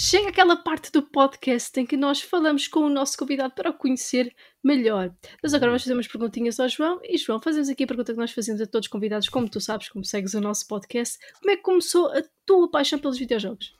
[0.00, 3.74] Chega aquela parte do podcast em que nós falamos com o nosso convidado para o
[3.74, 4.32] conhecer
[4.62, 5.12] melhor.
[5.42, 7.00] Mas agora vamos fazer umas perguntinhas ao João.
[7.02, 9.60] E João, fazemos aqui a pergunta que nós fazemos a todos os convidados, como tu
[9.60, 11.18] sabes, como segues o nosso podcast.
[11.40, 13.74] Como é que começou a tua paixão pelos videojogos?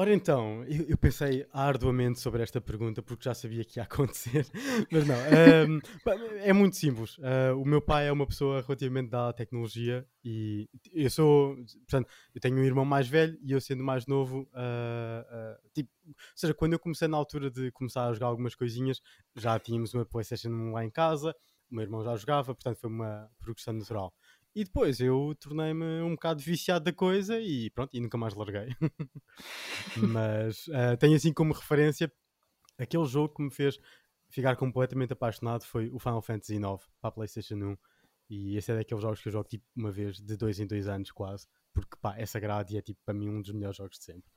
[0.00, 4.46] Ora então, eu, eu pensei arduamente sobre esta pergunta porque já sabia que ia acontecer,
[4.90, 5.14] mas não.
[5.14, 7.18] ahm, pá, é muito simples.
[7.22, 12.40] Ah, o meu pai é uma pessoa relativamente à tecnologia e eu sou, portanto, eu
[12.40, 16.54] tenho um irmão mais velho e eu sendo mais novo, ah, ah, tipo, ou seja,
[16.54, 19.02] quando eu comecei na altura de começar a jogar algumas coisinhas,
[19.36, 21.36] já tínhamos uma PlayStation 1 lá em casa,
[21.70, 24.14] o meu irmão já jogava, portanto foi uma progressão natural.
[24.54, 28.74] E depois eu tornei-me um bocado viciado da coisa e pronto, e nunca mais larguei.
[29.96, 32.12] Mas ah, tenho assim como referência
[32.82, 33.78] aquele jogo que me fez
[34.30, 36.62] ficar completamente apaixonado foi o Final Fantasy IX
[37.00, 37.76] para a PlayStation 1.
[38.30, 40.86] E esse é daqueles jogos que eu jogo tipo uma vez de dois em dois
[40.86, 41.46] anos quase.
[41.72, 44.30] Porque pá, é sagrado e é tipo para mim um dos melhores jogos de sempre.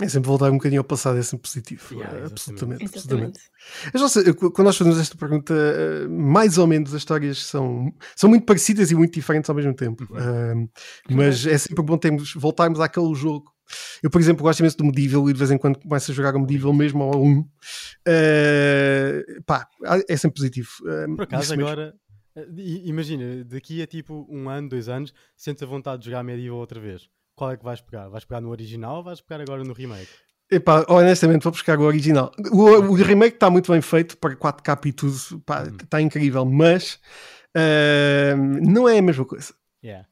[0.00, 1.94] É sempre voltar um bocadinho ao passado, é sempre positivo.
[1.94, 2.32] Yeah, É, exatamente.
[2.32, 3.40] absolutamente, absolutamente.
[4.52, 8.90] Quando nós fazemos esta pergunta, eh, mais ou menos as histórias são, são muito parecidas
[8.90, 10.06] e muito diferentes ao mesmo tempo.
[10.10, 10.62] Uhum.
[10.62, 10.68] Um,
[11.10, 13.52] mas é sempre bom termos, voltarmos àquele jogo.
[14.02, 16.34] Eu, por exemplo, gosto imenso do Medieval e de vez em quando começo a jogar
[16.34, 17.40] o Medieval mesmo ao 1.
[17.40, 17.46] Uh,
[19.46, 19.66] pá,
[20.08, 20.70] é sempre positivo.
[21.16, 21.94] Por acaso agora,
[22.36, 22.46] eh,
[22.84, 26.80] imagina, daqui a tipo um ano, dois anos, sentes a vontade de jogar Medieval outra
[26.80, 27.08] vez.
[27.40, 28.06] Qual é que vais pegar?
[28.10, 30.10] Vais pegar no original ou vais pegar agora no remake?
[30.50, 32.30] Epá, honestamente, vou buscar o original.
[32.52, 35.76] O, o remake está muito bem feito para 4K e tudo, Uhum.
[35.82, 37.00] está incrível, mas
[37.56, 38.36] uh,
[38.70, 39.54] não é a mesma coisa.
[39.82, 40.06] Yeah.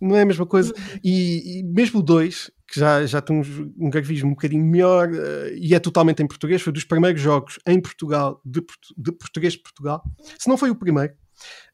[0.00, 0.72] não é a mesma coisa.
[1.04, 5.10] E, e mesmo o 2, que já, já tem um, um grafismo um bocadinho melhor
[5.12, 8.64] eh, e é totalmente em português, foi dos primeiros jogos em Portugal, de,
[8.96, 10.02] de português de Portugal.
[10.38, 11.12] Se não foi o primeiro,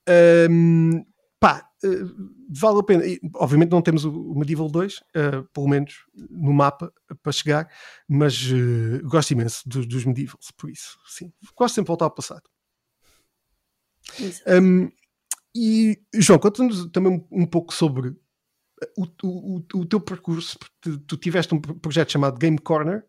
[0.09, 1.05] ehm,
[1.39, 1.65] pá,
[2.51, 3.07] vale a pena.
[3.07, 7.69] E, obviamente não temos o, Medieval 2, eh, pelo menos no mapa, para chegar,
[8.09, 11.33] mas eh, gosto imenso dos, dos Medievals, por isso, sim.
[11.57, 12.43] Gosto sempre de voltar ao passado.
[14.47, 14.91] Um,
[15.57, 18.15] e João, conta-nos também um, pouco sobre
[18.99, 20.59] o, o, o- teu percurso.
[20.81, 23.05] Tu, tu tiveste um pro- projeto chamado Game Corner.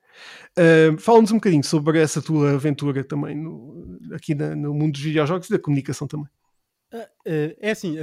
[0.58, 5.02] Uh, Fala-nos um bocadinho sobre essa tua aventura também no, aqui na- no mundo dos
[5.02, 6.30] videojogos e da comunicação também.
[6.98, 7.98] Ah, eh, é assim,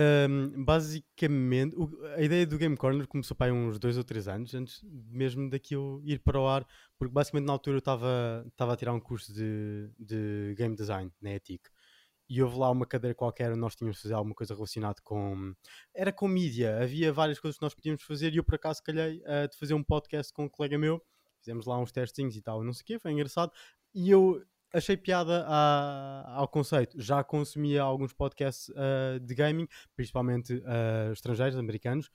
[0.54, 1.74] basicamente,
[2.14, 6.02] a ideia do Game Corner começou para uns dois ou três anos, antes mesmo daquilo
[6.04, 6.66] ir para o ar,
[6.98, 11.10] porque basicamente na altura eu estava estava a tirar um curso de, de Game Design
[11.22, 11.70] na ETIC.
[12.28, 15.54] E houve lá uma cadeira qualquer nós tínhamos de fazer alguma coisa relacionada com.
[15.94, 19.22] Era com mídia, havia várias coisas que nós podíamos fazer e eu por acaso calhei
[19.26, 21.02] ah, de fazer um podcast com um colega meu.
[21.40, 23.52] Fizemos lá uns testinhos e tal, não sei o quê, foi engraçado.
[23.94, 24.42] E eu
[24.72, 27.00] achei piada ao conceito.
[27.00, 29.66] Já consumia alguns podcasts ah, de gaming,
[29.96, 32.10] principalmente ah, estrangeiros, americanos.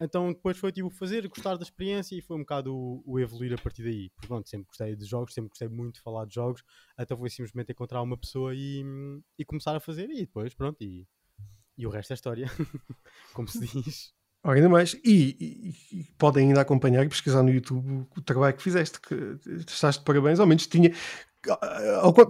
[0.00, 3.54] Então depois foi tipo fazer, gostar da experiência e foi um bocado o, o evoluir
[3.54, 4.10] a partir daí.
[4.10, 6.62] Porque pronto, sempre gostei de jogos, sempre gostei muito de falar de jogos.
[6.98, 8.84] Então foi simplesmente encontrar uma pessoa e,
[9.38, 11.06] e começar a fazer e depois pronto, e
[11.78, 12.46] E o resto é história,
[13.34, 14.12] como se diz.
[14.42, 14.94] Ainda mais.
[15.04, 19.14] E, e- e podem ainda acompanhar e pesquisar no YouTube o trabalho que fizeste, que
[19.66, 20.38] estás de parabéns.
[20.40, 20.90] Ao menos tinha.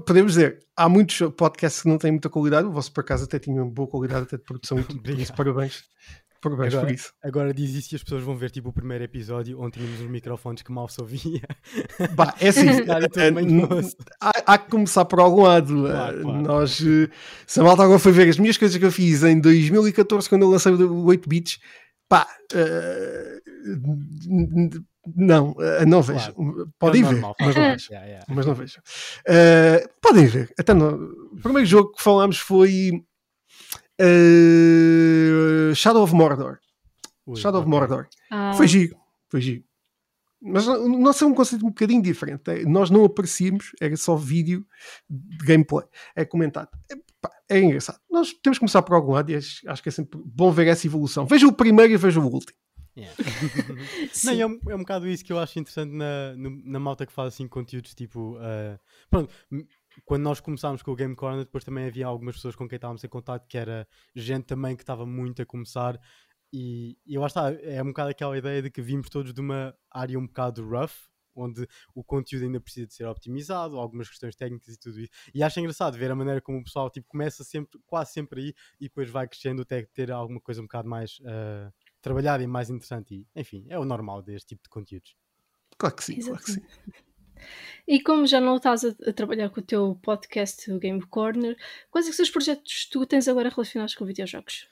[0.07, 2.67] Podemos dizer, há muitos podcasts que não têm muita qualidade.
[2.67, 5.01] O vosso, por acaso, até tinha uma boa qualidade até de produção e tudo.
[5.03, 5.83] Por isso, parabéns.
[6.43, 7.12] Parabéns Agora- por isso.
[7.23, 10.11] Agora diz isso e as pessoas vão ver tipo o primeiro episódio onde tínhamos uns
[10.11, 11.41] microfones que mal se ouvia.
[12.15, 12.67] Bah, é assim,
[13.33, 13.97] manhoso.
[14.21, 15.85] há, há que começar por algum lado.
[15.85, 16.43] Claro, Eh, claro.
[16.43, 17.09] Nós, eh,
[17.47, 20.43] se a malta agora foi ver as minhas coisas que eu fiz em 2014, quando
[20.43, 21.59] eu lancei o 8 bits,
[22.11, 22.27] pá,
[23.75, 24.85] n-
[25.15, 26.33] não, eh, não vejo.
[26.79, 27.87] Podem É ver, normal, mas não vejo.
[27.93, 28.27] Yeah, yeah.
[28.29, 28.81] Mas não vejo.
[29.27, 30.53] Eh, podem ver.
[30.59, 33.05] Até no, o primeiro jogo que falámos foi
[33.99, 36.59] eh, Shadow of Mordor.
[37.27, 37.79] Ui, Shadow of ok.
[37.79, 38.09] Mordor.
[38.31, 38.97] Ah, Foi giro,
[39.31, 39.65] foi giro.
[40.47, 42.51] Mas o nosso é um conceito um bocadinho diferente.
[42.51, 44.67] É, Nós não aparecíamos, era só vídeo
[45.09, 45.87] de gameplay.
[46.15, 46.69] É comentado.
[46.93, 47.99] É, pá, é engraçado.
[48.11, 50.67] Nós temos que começar por algum lado e acho, acho que é sempre bom ver
[50.67, 51.25] essa evolução.
[51.25, 52.59] Veja o primeiro e veja o último.
[52.97, 53.14] Yeah.
[54.24, 57.05] Não, é, um, é um bocado isso que eu acho interessante na, no- na malta
[57.05, 58.36] que faz assim conteúdos tipo.
[58.40, 58.78] ah,
[59.11, 59.32] pronto,
[60.05, 63.03] quando nós começámos com o Game Corner, depois também havia algumas pessoas com quem estávamos
[63.03, 65.99] em contato que era gente também que estava muito a começar.
[66.53, 69.74] E, e lá está, é um bocado aquela ideia de que vimos todos de uma
[69.90, 70.92] área um bocado rough,
[71.34, 75.11] onde o conteúdo ainda precisa de ser optimizado, algumas questões técnicas e tudo isso.
[75.34, 78.55] E acho engraçado ver a maneira como o pessoal tipo, começa sempre, quase sempre aí
[78.80, 81.72] e depois vai crescendo até ter alguma coisa um bocado mais ah,
[82.05, 83.15] trabalhada e mais interessante.
[83.15, 85.17] E, enfim, é o normal deste tipo de conteúdos.
[85.79, 86.63] Claro que sim, claro que sim.
[87.87, 91.57] E como já não estás a, a trabalhar com o teu podcast, o Game Corner,
[91.91, 94.69] quais é que são os projetos que tu tens agora relacionados com videojogos?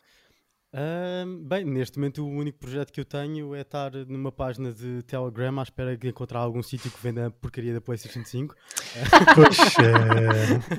[1.44, 5.60] Bem, neste momento o único projeto que eu tenho é estar numa página de Telegram
[5.60, 8.54] à espera de encontrar algum sítio que venda a porcaria da PlayStation 5.
[9.34, 9.58] Pois,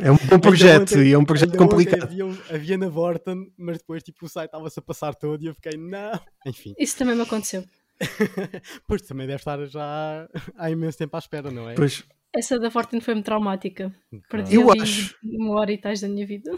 [0.01, 2.03] é, é um bom projeto ontem- e é um projeto complicado.
[2.03, 5.53] Havia, havia na Vorten, mas depois tipo, o site estava-se a passar todo e eu
[5.53, 6.19] fiquei, não.
[6.45, 7.63] Enfim, Isso também me aconteceu.
[8.87, 10.27] pois também deve estar já
[10.57, 11.75] há imenso tempo à espera, não é?
[11.75, 12.03] Pois,
[12.35, 13.93] Essa da Fortin foi-me traumática.
[14.29, 16.51] Perdi Eu acho- uma hora e tais da minha vida.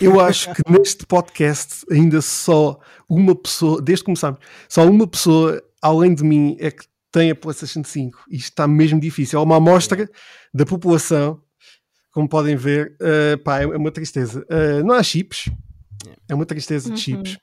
[0.00, 5.62] Eu acho que neste podcast ainda só uma pessoa, desde que começámos, só uma pessoa
[5.80, 8.24] além de mim é que tem a PlayStation 5.
[8.28, 9.38] Isto está mesmo difícil.
[9.38, 10.10] É uma amostra
[10.52, 11.40] da população,
[12.10, 12.96] como podem ver.
[13.00, 14.44] uh, pá, é uma tristeza.
[14.50, 15.48] Uh, não há chips.
[16.28, 16.96] É uma tristeza de Uhum.
[16.96, 17.38] chips.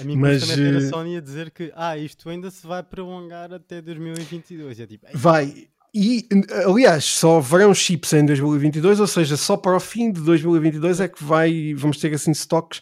[0.00, 2.82] A mim Mas, também eh, a Sony a dizer que ah, isto ainda se vai
[2.82, 4.78] prolongar até 2022.
[4.80, 5.68] É tipo, "Ei, Vai.
[5.94, 6.26] E,
[6.64, 11.08] aliás, só haverão chips em 2022, ou seja, só para o fim de 2022 é
[11.08, 12.80] que vai, vamos ter assim stocks,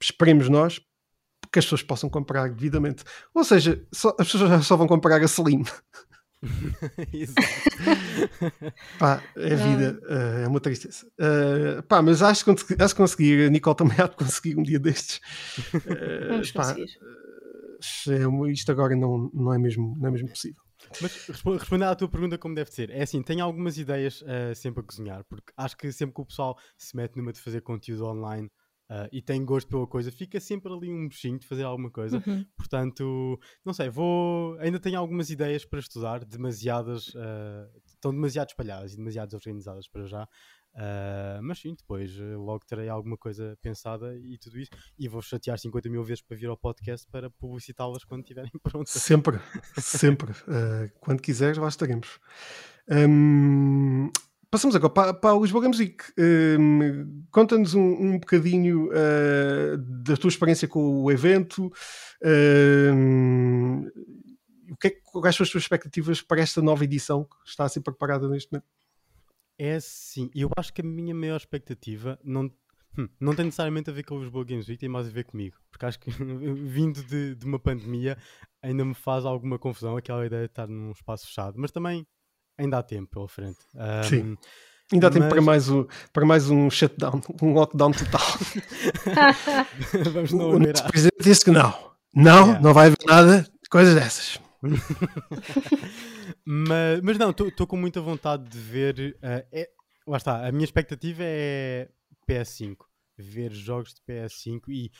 [0.00, 0.80] esperemos nós,
[1.52, 3.04] que as pessoas possam comprar devidamente.
[3.34, 5.64] Ou seja, só- as pessoas já só vão comprar a Slim.
[7.12, 7.42] exato."
[8.98, 11.06] Pá, é vida, eh, é uma tristeza.
[11.18, 14.56] Eh, pá, mas acho que consegui- acho que conseguir, a Nicole também há de conseguir
[14.58, 15.20] um dia destes.
[15.86, 16.90] Eh, Vamos pá, conseguir.
[18.46, 20.62] é isto agora não, não, é mesmo, não é mesmo possível.
[21.00, 24.54] Mas respo- respondendo à tua pergunta como deve ser, é assim, tenho algumas ideias ah,
[24.54, 27.60] sempre a cozinhar, porque acho que sempre que o pessoal se mete numa de fazer
[27.60, 28.50] conteúdo online
[28.88, 32.22] ah, e tem gosto pela coisa, fica sempre ali um bichinho de fazer alguma coisa.
[32.26, 32.44] Uhum.
[32.56, 34.58] Portanto, não sei, vou.
[34.58, 37.12] Ainda tenho algumas ideias para estudar, demasiadas.
[37.16, 40.28] ah, estão demasiado espalhadas e demasiado desorganizadas para já.
[40.74, 44.70] Ah, mas sim, depois eh, logo terei alguma coisa pensada e tudo isso.
[44.98, 48.92] E vou chatear 50 mil vezes para vir ao podcast para publicitá-las quando estiverem prontas.
[48.92, 49.38] Sempre,
[49.78, 50.32] sempre.
[50.48, 52.18] Eh, quando quiseres, lá estaremos.
[52.90, 54.10] Hum,
[54.50, 56.02] passamos agora para, para Lisboa Games Week.
[56.18, 61.72] Hum, Conta-nos um, um bocadinho eh, da tua experiência com o evento.
[64.70, 67.68] O que é, quais são as tuas expectativas para esta nova edição que está a
[67.68, 68.66] ser preparada neste momento?
[69.58, 72.50] É sim, eu acho que a minha maior expectativa não,
[72.98, 75.24] hum, não tem necessariamente a ver com o Lisboa Games Week, tem mais a ver
[75.24, 75.56] comigo.
[75.70, 76.10] Porque acho que
[76.54, 78.18] vindo de, de uma pandemia
[78.62, 82.06] ainda me faz alguma confusão aquela ideia de estar num espaço fechado, mas também
[82.58, 83.58] ainda há tempo pela frente.
[83.76, 84.36] Ahm, Sim.
[84.92, 88.20] Ainda há tempo para Mas- mais, um, para mais um shutdown, um lockdown total.
[90.12, 91.72] vamos não o nosso presidente disse que não.
[92.14, 92.60] Não, Yeah.
[92.60, 94.38] não vai haver nada, coisas dessas.
[96.44, 99.16] Mas, mas não, estou com muita vontade de ver.
[99.22, 99.70] eh, é,
[100.06, 101.88] lá está, a minha expectativa é
[102.28, 102.76] PS5.
[103.16, 104.90] Ver jogos de PS5 e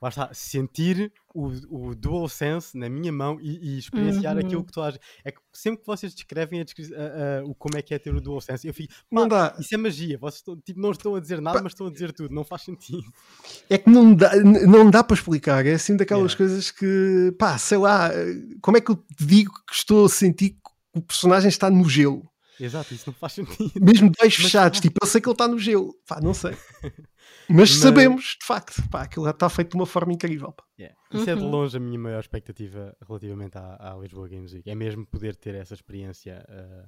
[0.00, 1.48] lá está, sentir o,
[1.88, 4.40] o DualSense na minha mão e, e experienciar Uhum.
[4.46, 5.00] aquilo que tu achas.
[5.24, 8.14] É que sempre que vocês descrevem a a- a- o como é que é ter
[8.14, 9.60] o DualSense, eu fico, Não "Pá, dá.
[9.60, 10.18] isso é magia.
[10.18, 11.62] Vocês estão- tipo, não estão a dizer nada, Pá.
[11.62, 12.34] mas estão a dizer tudo.
[12.34, 13.04] Não faz sentido.
[13.68, 15.66] É que não dá, não dá para explicar.
[15.66, 16.36] É assim daquelas Yeah.
[16.38, 18.10] coisas que, pá, sei lá,
[18.62, 20.60] como é que eu te digo que estou a sentir que
[20.94, 22.28] o personagem está no gelo?
[22.58, 23.70] Exato, isso não faz sentido.
[23.78, 24.80] Mesmo Mas fechados, faz.
[24.80, 25.94] tipo, eu sei que ele está no gelo.
[26.08, 26.56] Pá, não sei.
[27.48, 30.52] Mas, sabemos, de facto, pá, aquilo está feito de uma forma incrível.
[30.52, 30.64] Pá.
[30.78, 30.96] Yeah.
[31.12, 31.50] Isso é de Uhum.
[31.50, 34.68] longe a minha maior expectativa relativamente à, à Lisboa Games Week.
[34.68, 36.44] É mesmo poder ter essa experiência.
[36.48, 36.84] eh,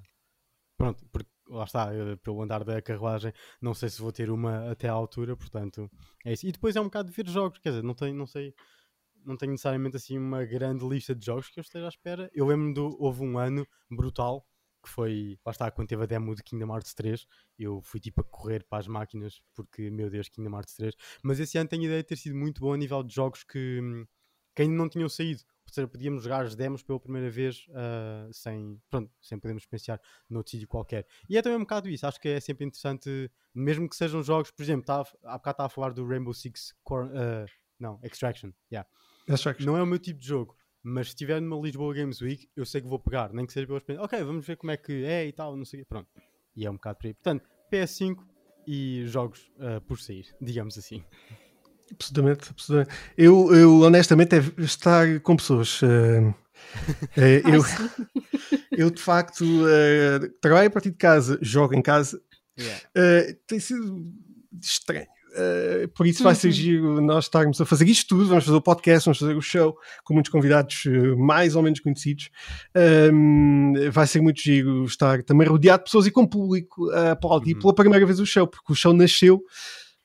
[0.77, 4.71] pronto, porque lá está, eh, pelo andar da carruagem, não sei se vou ter uma
[4.71, 5.91] até à altura, portanto
[6.25, 6.47] é isso.
[6.47, 8.53] E depois é um bocado de ver jogos, quer dizer, não tenho, não sei,
[9.25, 12.31] não tenho necessariamente assim uma grande lista de jogos que eu esteja à espera.
[12.33, 14.45] Eu lembro do houve um ano brutal
[14.89, 17.26] que foi, lá está, quando teve a demo de Kingdom Hearts 3,
[17.59, 20.95] eu fui tipo a correr para as máquinas porque, meu Deus, Kingdom Hearts 3.
[21.22, 23.45] Mas esse ano tenho a ideia de ter sido muito bom a nível de jogos
[23.45, 24.07] que, hum,
[24.57, 25.43] que ainda não tinham saído.
[25.66, 30.01] Ou seja, podíamos jogar as demos pela primeira vez ah, sem, pronto, sem podermos experienciar
[30.28, 31.07] noutro sítio qualquer.
[31.28, 32.07] E é também um bocado isso.
[32.07, 35.66] Acho que é sempre interessante, mesmo que sejam jogos, por exemplo, tá, há bocado estava
[35.66, 37.45] a falar do Rainbow Six Cor- ah,
[37.78, 38.51] não, Extraction.
[38.72, 38.89] Yeah.
[39.28, 39.66] Extraction.
[39.66, 42.64] Não é o meu tipo de jogo, mas se estiver numa Lisboa Games Week, eu
[42.64, 44.05] sei que vou pegar, nem que seja pela experiência.
[44.05, 45.85] Ok, vamos ver como é que é e tal, não sei.
[45.85, 46.09] Pronto.
[46.55, 47.14] E é um bocado por aí.
[47.14, 48.16] Portanto, PS5
[48.66, 51.03] e jogos ah, por sair, digamos assim.
[51.93, 53.01] Absolutamente, absolutamente.
[53.16, 55.81] Eu, eu honestamente é estar com pessoas.
[55.83, 56.35] eh,
[57.16, 57.62] Ai, eu,
[58.87, 62.20] eu de facto eh, trabalho a partir de casa, jogo em casa.
[62.95, 64.05] eh, tem sido
[64.61, 65.07] estranho.
[65.41, 66.53] Eh, por isso vai ser Uhum.
[66.53, 68.26] giro nós estarmos a fazer isto tudo.
[68.28, 71.78] Vamos fazer o podcast, vamos fazer o show com muitos convidados eh, mais ou menos
[71.80, 72.28] conhecidos.
[72.74, 77.55] Ahm, vai ser muito giro estar também rodeado de pessoas e com público a aplaudir
[77.55, 77.61] Uhum.
[77.61, 79.41] pela primeira vez o show, porque o show nasceu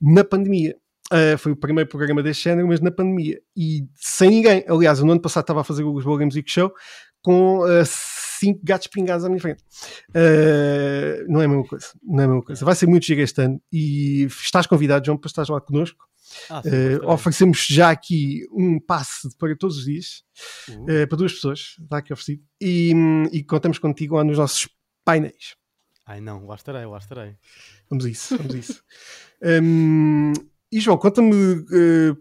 [0.01, 0.75] na pandemia.
[1.11, 3.39] Uh, foi o primeiro programa deste género, mas na pandemia.
[3.55, 4.63] E sem ninguém.
[4.67, 6.71] Aliás, no ano passado estava a fazer o Lisboa Games Week Show
[7.21, 7.85] com uh,
[8.43, 9.63] cinco gatos pingados à minha frente.
[10.09, 11.87] Uh, não é a mesma coisa.
[12.03, 12.65] Não é a mesma coisa.
[12.65, 13.61] Vai ser muito giro este ano.
[13.71, 16.05] E estás convidado, João, para estás lá connosco.
[16.49, 20.23] Ah, sim, Uh, oferecemos já aqui um passe para todos os dias,
[20.69, 21.75] Uh, uh, para duas pessoas.
[21.81, 22.43] Está aqui oferecido.
[22.59, 22.93] E,
[23.31, 24.67] e contamos contigo lá nos nossos
[25.05, 25.55] painéis.
[26.05, 27.37] Ai não, lá estarei, lá estarei.
[27.89, 28.83] Vamos a isso, vamos a isso.
[29.45, 30.31] Hum,
[30.71, 32.15] e João, conta-me eh,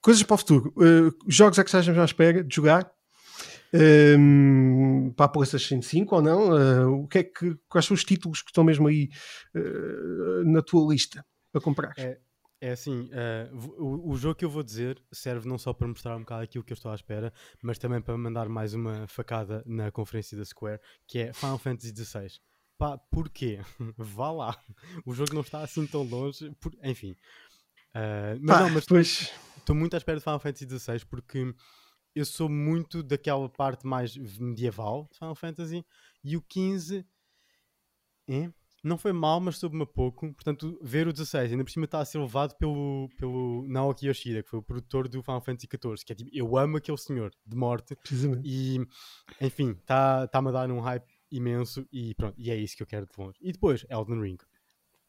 [0.00, 0.74] coisas para o futuro.
[1.28, 2.90] Jogos é que estás à espera de jogar?
[3.72, 6.56] Hum, para a PlayStation 5 ou não?
[6.56, 9.08] Eh, o que é que, quais são os títulos que estão mesmo aí
[9.54, 11.92] eh, na tua lista para comprar?
[11.98, 12.18] É,
[12.60, 13.10] É assim,
[13.52, 16.42] v- o, o jogo que eu vou dizer serve não só para mostrar um bocado
[16.44, 20.36] aquilo que eu estou à espera, mas também para mandar mais uma facada na conferência
[20.38, 22.28] da Square, que é Final Fantasy XVI.
[22.78, 23.60] Pá, porquê?
[23.98, 24.58] Vá lá.
[25.04, 26.50] O jogo não está assim tão longe.
[26.60, 27.14] por- Enfim.
[28.40, 31.54] Mas Pá, não, mas depois, estou muito à espera de Final Fantasy XVI porque
[32.16, 35.84] eu sou muito daquela parte mais medieval de Final Fantasy
[36.24, 37.06] e o 15
[38.26, 38.50] é,
[38.82, 40.32] não foi mal, mas soube-me a pouco.
[40.32, 44.42] Portanto, ver o 16 ainda por cima está a ser levado pelo, pelo Naoki Yoshida,
[44.42, 46.04] que foi o produtor do Final Fantasy XIV.
[46.06, 47.94] Que é tipo, eu amo aquele senhor de morte
[48.42, 48.78] e
[49.40, 53.06] enfim, está-me a dar um hype imenso e pronto, e é isso que eu quero
[53.06, 53.38] de longe.
[53.42, 54.38] E depois, Elden Ring.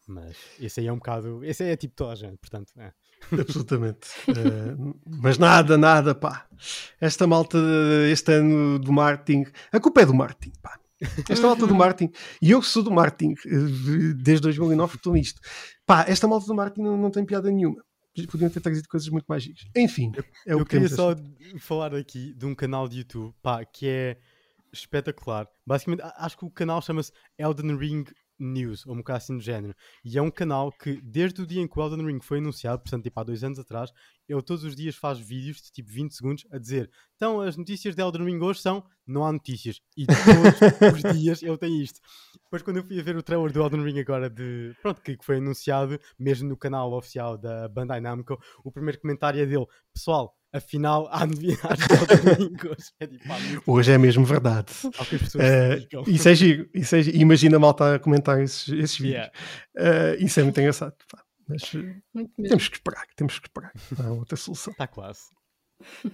[0.07, 1.43] Mas esse aí é um bocado.
[1.45, 2.73] Esse aí é tipo toda a gente, portanto.
[2.77, 2.93] É.
[3.31, 4.07] Absolutamente.
[4.27, 6.45] Eh, mas nada, nada, pá.
[6.99, 7.57] Esta malta,
[8.11, 10.79] este ano do marketing, a culpa é do marketing, pá.
[11.29, 12.11] Esta malta do marketing,
[12.41, 15.39] e eu que sou do marketing eh, desde 2009 que estou nisto,
[15.85, 17.83] pá, esta malta do marketing não, não tem piada nenhuma.
[18.31, 19.61] Podiam ter trazido coisas muito mais gigas.
[19.75, 20.11] Enfim,
[20.47, 20.95] é o eu que queria temos.
[20.95, 24.17] só esta- falar aqui de um canal de YouTube pá, que é
[24.73, 25.47] espetacular.
[25.65, 28.05] Basicamente, acho que o canal chama-se Elden Ring
[28.39, 29.75] News, ou um bocado assim do género.
[30.03, 32.81] E é um canal que, desde o dia em que o Elden Ring foi anunciado,
[32.81, 33.91] portanto, tipo há dois anos atrás,
[34.27, 37.95] ele todos os dias faz vídeos de tipo 20 segundos a dizer: então as notícias
[37.95, 39.81] de Elden Ring hoje são não há notícias.
[39.95, 41.99] E todos os dias ele tem isto.
[42.43, 45.17] Depois, quando eu fui a ver o trailer do Elden Ring agora, de pronto, que
[45.21, 50.37] foi anunciado, mesmo no canal oficial da Bandai Namco, o primeiro comentário é dele: pessoal,
[50.57, 52.91] afinal há novidades de Ring hoje.
[52.99, 54.71] É tipo, Hoje é mesmo verdade.
[55.73, 56.03] dedicam.
[56.07, 56.69] isso é giro.
[56.73, 57.17] Isso é giro.
[57.17, 59.29] Imagina a malta a comentar esses, esses vídeos.
[59.29, 59.31] Yeah.
[59.77, 60.95] Eh, isso é muito engraçado.
[61.11, 61.23] pá.
[61.47, 61.61] Mas
[62.49, 63.71] temos que esperar, temos que esperar.
[63.97, 64.71] Não há outra solução.
[64.71, 65.21] Está quase.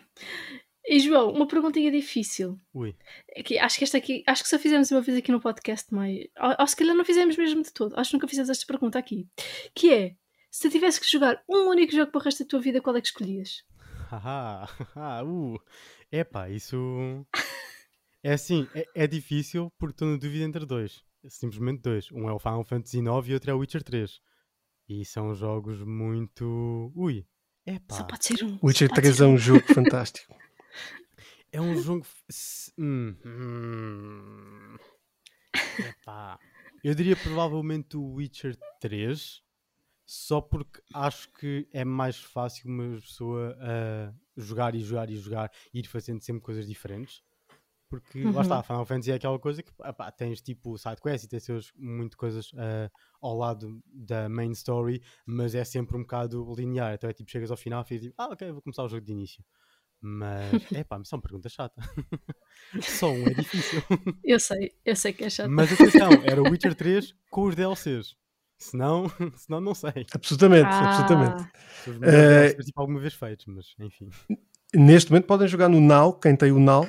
[0.86, 2.60] E João, uma perguntinha difícil.
[2.74, 2.94] Ui.
[3.30, 5.88] É que acho que esta aqui, acho que só fizemos uma vez aqui no podcast,
[5.92, 7.98] mas ou, ou se calhar não fizemos mesmo de todo.
[7.98, 9.26] Acho que nunca fizemos esta pergunta aqui.
[9.74, 10.16] Que é:
[10.52, 13.02] se tivesse que jogar um único jogo para o resto da tua vida, qual é
[13.02, 13.64] que escolhias?
[14.20, 15.60] Haha, haha, uh.
[16.12, 16.78] Epá, isso.
[18.22, 21.04] É assim, é, é difícil porque estou na dúvida entre dois.
[21.28, 22.12] Simplesmente dois.
[22.12, 24.22] Um é o Final Fantasy IX e outro é o Witcher 3.
[24.88, 26.92] E são jogos muito.
[26.96, 27.26] Ui.
[27.66, 27.96] Epá.
[27.96, 28.60] Só pode ser um.
[28.62, 30.36] Witcher só pode 3 ser é um jogo fantástico.
[31.52, 32.06] É um jogo.
[32.78, 34.78] Hum, hum.
[35.80, 36.40] Epá.
[36.84, 39.42] Eu diria provavelmente o Witcher 3,
[40.06, 45.52] só porque acho que é mais fácil uma pessoa ah, jogar e jogar e jogar
[45.74, 47.22] e ir fazendo sempre coisas diferentes.
[47.90, 48.64] porque lá está, Uhum.
[48.64, 52.52] Final Fantasy é aquela coisa que epá, tens tipo sidequests e tens seus, muito coisas
[52.58, 52.90] ah,
[53.22, 56.94] ao lado da main story, mas é sempre um bocado linear.
[56.96, 59.12] Então é tipo, chegas ao final e tipo, ah, ok, vou começar o jogo de
[59.12, 59.44] início.
[60.02, 61.82] Mas, é pá, isso é uma pergunta chata.
[62.82, 63.82] Só um é difícil.
[64.24, 65.50] Eu sei, eu sei que é chato.
[65.50, 68.16] Mas atenção, era o Witcher 3 com os DLCs.
[68.58, 70.06] Senão, senão não sei.
[70.14, 71.44] Absolutamente, Ah, absolutamente.
[72.00, 74.10] DLCs tipo, alguma vez feitos, mas enfim.
[74.76, 76.88] Neste momento podem jogar no Now, quem tem o Now,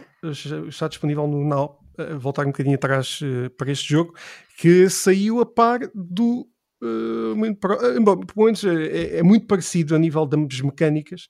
[0.68, 1.78] está disponível no Now.
[1.98, 4.14] eh, Voltar um bocadinho atrás eh, para este jogo,
[4.56, 6.48] que saiu a par do.
[6.82, 7.58] eh, muito
[8.02, 11.28] bom, pelo menos é, é muito parecido a nível das mecânicas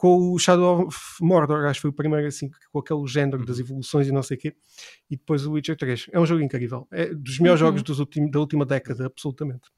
[0.00, 3.58] com o Shadow of Mordor, acho que foi o primeiro assim, com aquele género das
[3.58, 3.64] Uhum.
[3.64, 4.56] evoluções e não sei o quê,
[5.10, 6.06] e depois o Witcher 3.
[6.10, 7.66] É um jogo incrível, é dos melhores Uhum.
[7.66, 9.68] jogos dos ultim- da última década, absolutamente.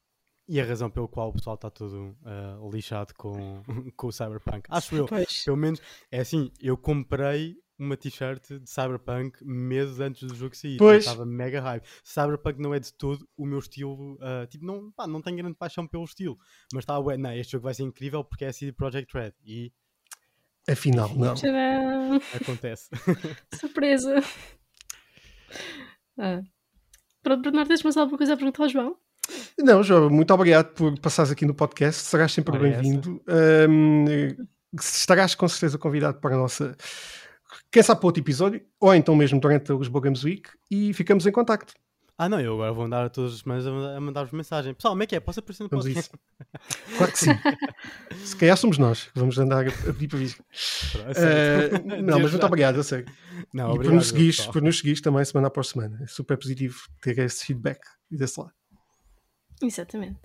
[0.49, 3.63] E a razão pelo qual o pessoal está todo ah, lixado com,
[3.97, 4.63] com o Cyberpunk.
[4.69, 5.07] Acho eu.
[5.07, 5.45] Pois.
[5.45, 10.77] Pelo menos, é assim, eu comprei uma t-shirt de Cyberpunk meses antes do jogo sair.
[10.77, 11.05] Pois.
[11.05, 11.85] estava mega hype.
[12.05, 14.17] Cyberpunk não é de todo o meu estilo.
[14.21, 16.37] ah, tipo, não, pá, não tenho grande paixão pelo estilo.
[16.73, 19.33] Mas estava, ué, não, este jogo vai ser incrível porque é a CD Projekt Red.
[19.45, 19.73] E
[20.69, 21.35] Afinal, não.
[21.35, 22.21] Tcharam!
[22.41, 22.89] acontece.
[23.59, 24.23] Surpresa!
[26.19, 26.41] Ah.
[27.23, 28.97] Pronto, Bernardo, tens mais alguma coisa a perguntar ao João?
[29.59, 32.03] Não, João, muito obrigado por passares aqui no podcast.
[32.03, 32.63] Serás sempre essa.
[32.63, 33.23] bem-vindo.
[33.29, 34.37] Ahm,
[34.75, 36.77] estarás com certeza convidado para a nossa.
[37.71, 41.27] Quem sabe para outro episódio, ou então mesmo durante os Bow Games Week, e ficamos
[41.27, 41.75] em contacto.
[42.19, 44.75] Ah, não, eu agora vou andar a todas as semanas a mandar- a mandar-vos mensagem.
[44.75, 45.21] Pessoal, como é que é?
[45.21, 46.13] Posso aparecer no Vamos podcast?
[46.15, 46.97] isso.
[46.99, 47.31] Claro que sim.
[48.25, 50.37] Se calhar somos nós que vamos andar a pedir para vir.
[50.53, 51.85] Certo.
[52.03, 53.07] não, mas muito obrigado, a sério.
[53.53, 54.53] Não, e por obrigado, nos, seguires, pessoal.
[54.53, 55.99] por nos seguires também semana após semana.
[56.03, 58.53] É super positivo ter esse feedback e desse lado.
[59.63, 60.21] Exatamente.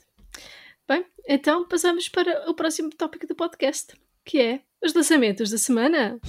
[0.87, 3.93] Bem, então passamos para o próximo tópico do podcast,
[4.25, 6.19] que é os lançamentos da semana.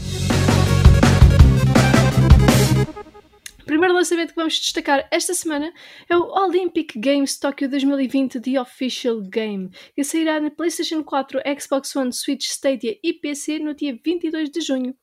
[3.68, 5.72] Primeiro lançamento que vamos destacar esta semana
[6.08, 11.94] é o Olympic Games Tokyo 2020 The Official Game, que sairá na PlayStation 4, Xbox
[11.94, 14.96] One, Switch, Stadia e PC no dia 22 de junho.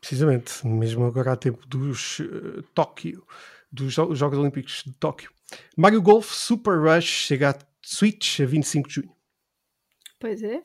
[0.00, 3.24] Precisamente, mesmo agora há tempo dos eh, Tóquio,
[3.70, 5.30] dos Jo- Jogos Olímpicos de Tóquio.
[5.76, 9.16] Mario Golf Super Rush chega a Switch a 25 de junho.
[10.18, 10.62] Pois é.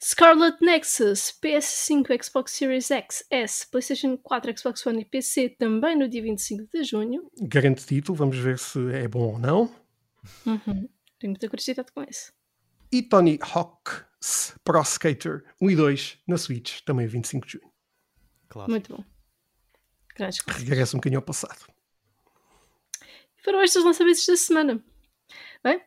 [0.00, 6.08] Scarlet Nexus, PS5, Xbox Series X, S, PlayStation 4, Xbox One e PC também no
[6.08, 7.30] dia 25 de junho.
[7.40, 9.74] Grande título, vamos ver se é bom ou não.
[10.44, 10.88] Uhum.
[11.18, 12.32] Tenho muita curiosidade com esse.
[12.90, 17.72] E Tony Hawk's Pro Skater 1 e 2 na Switch, também 25 de junho.
[18.48, 18.70] Clássico.
[18.70, 19.04] Muito bom.
[20.14, 20.40] Grandes.
[20.46, 21.72] Regressa um bocadinho ao passado.
[23.42, 24.84] Foram estes os lançamentos da semana.
[25.64, 25.80] Bem,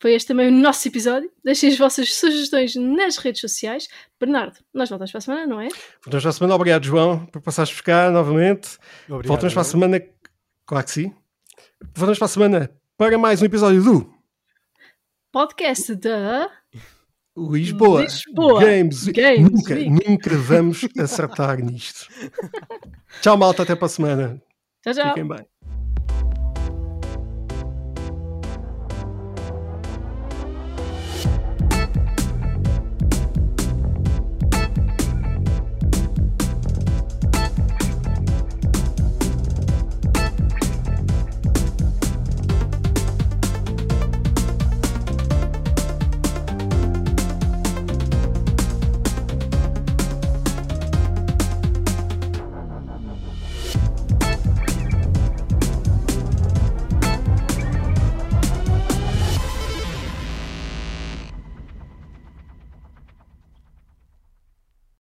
[0.00, 1.30] foi este também o nosso episódio.
[1.44, 3.86] Deixem as vossas sugestões nas redes sociais.
[4.18, 5.68] Bernardo, nós voltamos para a semana, não é?
[6.02, 6.54] Voltamos para a semana.
[6.54, 8.78] Obrigado, João, por passares buscar novamente.
[9.04, 10.02] Obrigado, Voltamos para a semana.
[10.66, 11.14] Claro que sim.
[11.94, 14.14] Voltamos para a semana para mais um episódio do
[15.30, 16.50] Podcast da
[17.36, 19.06] Lisboa, Lisboa Games.
[19.08, 19.90] Games nunca, Week.
[20.08, 22.08] nunca vamos acertar nisto.
[23.20, 23.64] Tchau, malta.
[23.64, 24.42] Até para a semana.
[24.82, 25.08] Tchau, tchau.
[25.08, 25.46] Fiquem bem.